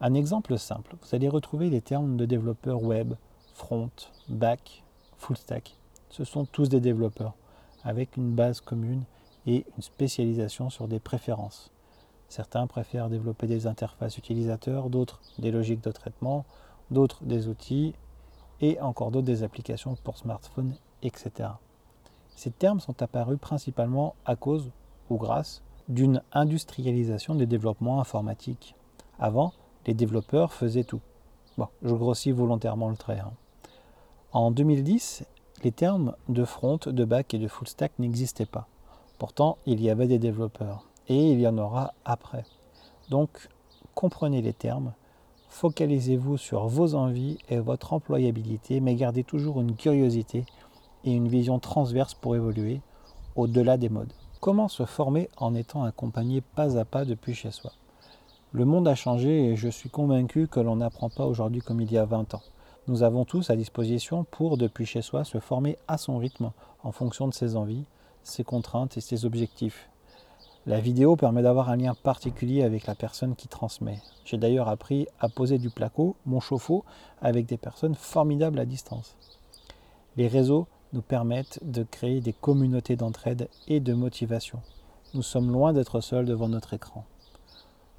Un 0.00 0.12
exemple 0.14 0.58
simple, 0.58 0.96
vous 1.00 1.14
allez 1.14 1.28
retrouver 1.28 1.70
les 1.70 1.80
termes 1.80 2.16
de 2.16 2.26
développeurs 2.26 2.82
web, 2.82 3.14
front, 3.54 3.90
back, 4.28 4.82
full 5.16 5.36
stack. 5.36 5.76
Ce 6.10 6.24
sont 6.24 6.44
tous 6.44 6.68
des 6.68 6.80
développeurs 6.80 7.34
avec 7.84 8.16
une 8.16 8.34
base 8.34 8.60
commune 8.60 9.04
et 9.46 9.64
une 9.76 9.82
spécialisation 9.82 10.68
sur 10.68 10.88
des 10.88 10.98
préférences. 10.98 11.70
Certains 12.28 12.66
préfèrent 12.66 13.08
développer 13.08 13.46
des 13.46 13.66
interfaces 13.66 14.18
utilisateurs, 14.18 14.90
d'autres 14.90 15.20
des 15.38 15.52
logiques 15.52 15.84
de 15.84 15.92
traitement, 15.92 16.44
d'autres 16.90 17.22
des 17.24 17.48
outils 17.48 17.94
et 18.60 18.80
encore 18.80 19.10
d'autres 19.10 19.26
des 19.26 19.42
applications 19.42 19.96
pour 20.02 20.18
smartphone, 20.18 20.74
etc. 21.02 21.50
Ces 22.34 22.50
termes 22.50 22.80
sont 22.80 23.02
apparus 23.02 23.38
principalement 23.38 24.14
à 24.24 24.36
cause 24.36 24.70
ou 25.10 25.16
grâce 25.16 25.62
d'une 25.88 26.22
industrialisation 26.32 27.34
des 27.34 27.46
développements 27.46 28.00
informatiques. 28.00 28.74
Avant, 29.18 29.52
les 29.86 29.94
développeurs 29.94 30.52
faisaient 30.52 30.84
tout. 30.84 31.00
Bon, 31.58 31.68
je 31.82 31.94
grossis 31.94 32.32
volontairement 32.32 32.90
le 32.90 32.96
trait. 32.96 33.20
Hein. 33.20 33.32
En 34.32 34.50
2010, 34.50 35.24
les 35.62 35.72
termes 35.72 36.14
de 36.28 36.44
front, 36.44 36.78
de 36.84 37.04
back 37.04 37.32
et 37.32 37.38
de 37.38 37.48
full 37.48 37.68
stack 37.68 37.98
n'existaient 37.98 38.44
pas. 38.44 38.66
Pourtant, 39.18 39.56
il 39.64 39.80
y 39.80 39.88
avait 39.88 40.06
des 40.06 40.18
développeurs 40.18 40.84
et 41.08 41.32
il 41.32 41.40
y 41.40 41.46
en 41.46 41.56
aura 41.56 41.94
après. 42.04 42.44
Donc, 43.08 43.48
comprenez 43.94 44.42
les 44.42 44.52
termes, 44.52 44.92
focalisez-vous 45.56 46.36
sur 46.36 46.66
vos 46.66 46.94
envies 46.94 47.38
et 47.48 47.60
votre 47.60 47.94
employabilité, 47.94 48.80
mais 48.80 48.94
gardez 48.94 49.24
toujours 49.24 49.62
une 49.62 49.74
curiosité 49.74 50.44
et 51.04 51.12
une 51.12 51.28
vision 51.28 51.58
transverse 51.58 52.12
pour 52.12 52.36
évoluer 52.36 52.82
au-delà 53.36 53.78
des 53.78 53.88
modes. 53.88 54.12
Comment 54.40 54.68
se 54.68 54.84
former 54.84 55.30
en 55.38 55.54
étant 55.54 55.84
accompagné 55.84 56.42
pas 56.42 56.76
à 56.76 56.84
pas 56.84 57.06
depuis 57.06 57.32
chez 57.32 57.50
soi? 57.50 57.72
Le 58.52 58.66
monde 58.66 58.86
a 58.86 58.94
changé 58.94 59.46
et 59.46 59.56
je 59.56 59.68
suis 59.68 59.88
convaincu 59.88 60.46
que 60.46 60.60
l'on 60.60 60.76
n'apprend 60.76 61.08
pas 61.08 61.24
aujourd'hui 61.24 61.62
comme 61.62 61.80
il 61.80 61.90
y 61.90 61.96
a 61.96 62.04
20 62.04 62.34
ans. 62.34 62.42
Nous 62.86 63.02
avons 63.02 63.24
tous 63.24 63.48
à 63.48 63.56
disposition 63.56 64.24
pour, 64.24 64.58
depuis 64.58 64.84
chez 64.84 65.00
soi, 65.00 65.24
se 65.24 65.40
former 65.40 65.78
à 65.88 65.96
son 65.96 66.18
rythme 66.18 66.52
en 66.84 66.92
fonction 66.92 67.28
de 67.28 67.34
ses 67.34 67.56
envies, 67.56 67.86
ses 68.24 68.44
contraintes 68.44 68.98
et 68.98 69.00
ses 69.00 69.24
objectifs. 69.24 69.88
La 70.68 70.80
vidéo 70.80 71.14
permet 71.14 71.42
d'avoir 71.42 71.70
un 71.70 71.76
lien 71.76 71.94
particulier 71.94 72.64
avec 72.64 72.88
la 72.88 72.96
personne 72.96 73.36
qui 73.36 73.46
transmet. 73.46 74.00
J'ai 74.24 74.36
d'ailleurs 74.36 74.68
appris 74.68 75.06
à 75.20 75.28
poser 75.28 75.58
du 75.58 75.70
placo, 75.70 76.16
mon 76.26 76.40
chauffe-eau, 76.40 76.84
avec 77.22 77.46
des 77.46 77.56
personnes 77.56 77.94
formidables 77.94 78.58
à 78.58 78.64
distance. 78.64 79.16
Les 80.16 80.26
réseaux 80.26 80.66
nous 80.92 81.02
permettent 81.02 81.60
de 81.62 81.84
créer 81.84 82.20
des 82.20 82.32
communautés 82.32 82.96
d'entraide 82.96 83.48
et 83.68 83.78
de 83.78 83.94
motivation. 83.94 84.58
Nous 85.14 85.22
sommes 85.22 85.52
loin 85.52 85.72
d'être 85.72 86.00
seuls 86.00 86.26
devant 86.26 86.48
notre 86.48 86.74
écran. 86.74 87.04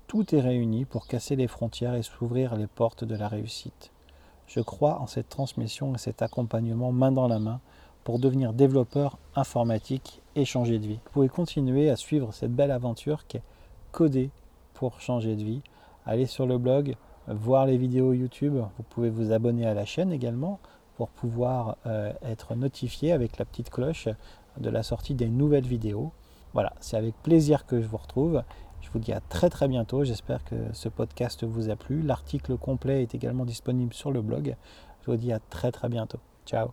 Tout 0.08 0.36
est 0.36 0.42
réuni 0.42 0.84
pour 0.84 1.08
casser 1.08 1.38
les 1.38 1.48
frontières 1.48 1.96
et 1.96 2.04
s'ouvrir 2.04 2.58
les 2.58 2.68
portes 2.68 3.06
de 3.06 3.16
la 3.16 3.30
réussite. 3.30 3.92
Je 4.46 4.60
crois 4.60 5.00
en 5.00 5.08
cette 5.08 5.30
transmission 5.30 5.96
et 5.96 6.00
cet 6.00 6.22
accompagnement 6.22 6.92
main 6.92 7.14
dans 7.14 7.30
la 7.30 7.40
main 7.40 7.62
pour 8.04 8.20
devenir 8.20 8.52
développeur 8.52 9.18
informatique 9.36 10.22
changer 10.45 10.80
de 10.80 10.88
vie. 10.88 11.00
Vous 11.06 11.12
pouvez 11.12 11.30
continuer 11.30 11.89
à 11.89 11.95
suivre 11.95 12.34
cette 12.34 12.56
belle 12.56 12.71
aventure 12.71 13.28
qui 13.28 13.38
est 13.38 13.43
codée 13.91 14.30
pour 14.73 15.00
changer 15.02 15.36
de 15.36 15.43
vie. 15.43 15.62
Allez 16.06 16.26
sur 16.26 16.45
le 16.45 16.58
blog, 16.58 16.95
voir 17.28 17.65
les 17.65 17.78
vidéos 17.78 18.13
YouTube. 18.13 18.56
Vous 18.56 18.84
pouvez 18.89 19.10
vous 19.10 19.32
abonner 19.32 19.65
à 19.65 19.73
la 19.73 19.86
chaîne 19.86 20.12
également 20.12 20.60
pour 20.95 21.10
pouvoir 21.10 21.78
euh, 21.86 22.12
être 22.23 22.56
notifié 22.56 23.12
avec 23.12 23.38
la 23.38 23.45
petite 23.45 23.69
cloche 23.69 24.08
de 24.60 24.69
la 24.69 24.84
sortie 24.84 25.13
des 25.13 25.30
nouvelles 25.30 25.67
vidéos. 25.67 26.12
Voilà, 26.54 26.73
c'est 26.80 26.97
avec 26.97 27.15
plaisir 27.21 27.65
que 27.65 27.82
je 27.82 27.88
vous 27.88 27.97
retrouve. 27.97 28.43
Je 28.82 28.89
vous 28.91 29.00
dis 29.00 29.13
à 29.13 29.19
très 29.19 29.50
très 29.50 29.67
bientôt. 29.67 30.04
J'espère 30.04 30.43
que 30.43 30.56
ce 30.73 30.89
podcast 30.89 31.43
vous 31.43 31.69
a 31.69 31.76
plu. 31.76 32.02
L'article 32.02 32.58
complet 32.58 33.04
est 33.04 33.13
également 33.13 33.45
disponible 33.45 33.93
sur 33.93 34.12
le 34.12 34.21
blog. 34.21 34.56
Je 35.02 35.12
vous 35.12 35.17
dis 35.17 35.32
à 35.32 35.39
très 35.39 35.71
très 35.71 35.89
bientôt. 35.89 36.19
Ciao 36.45 36.69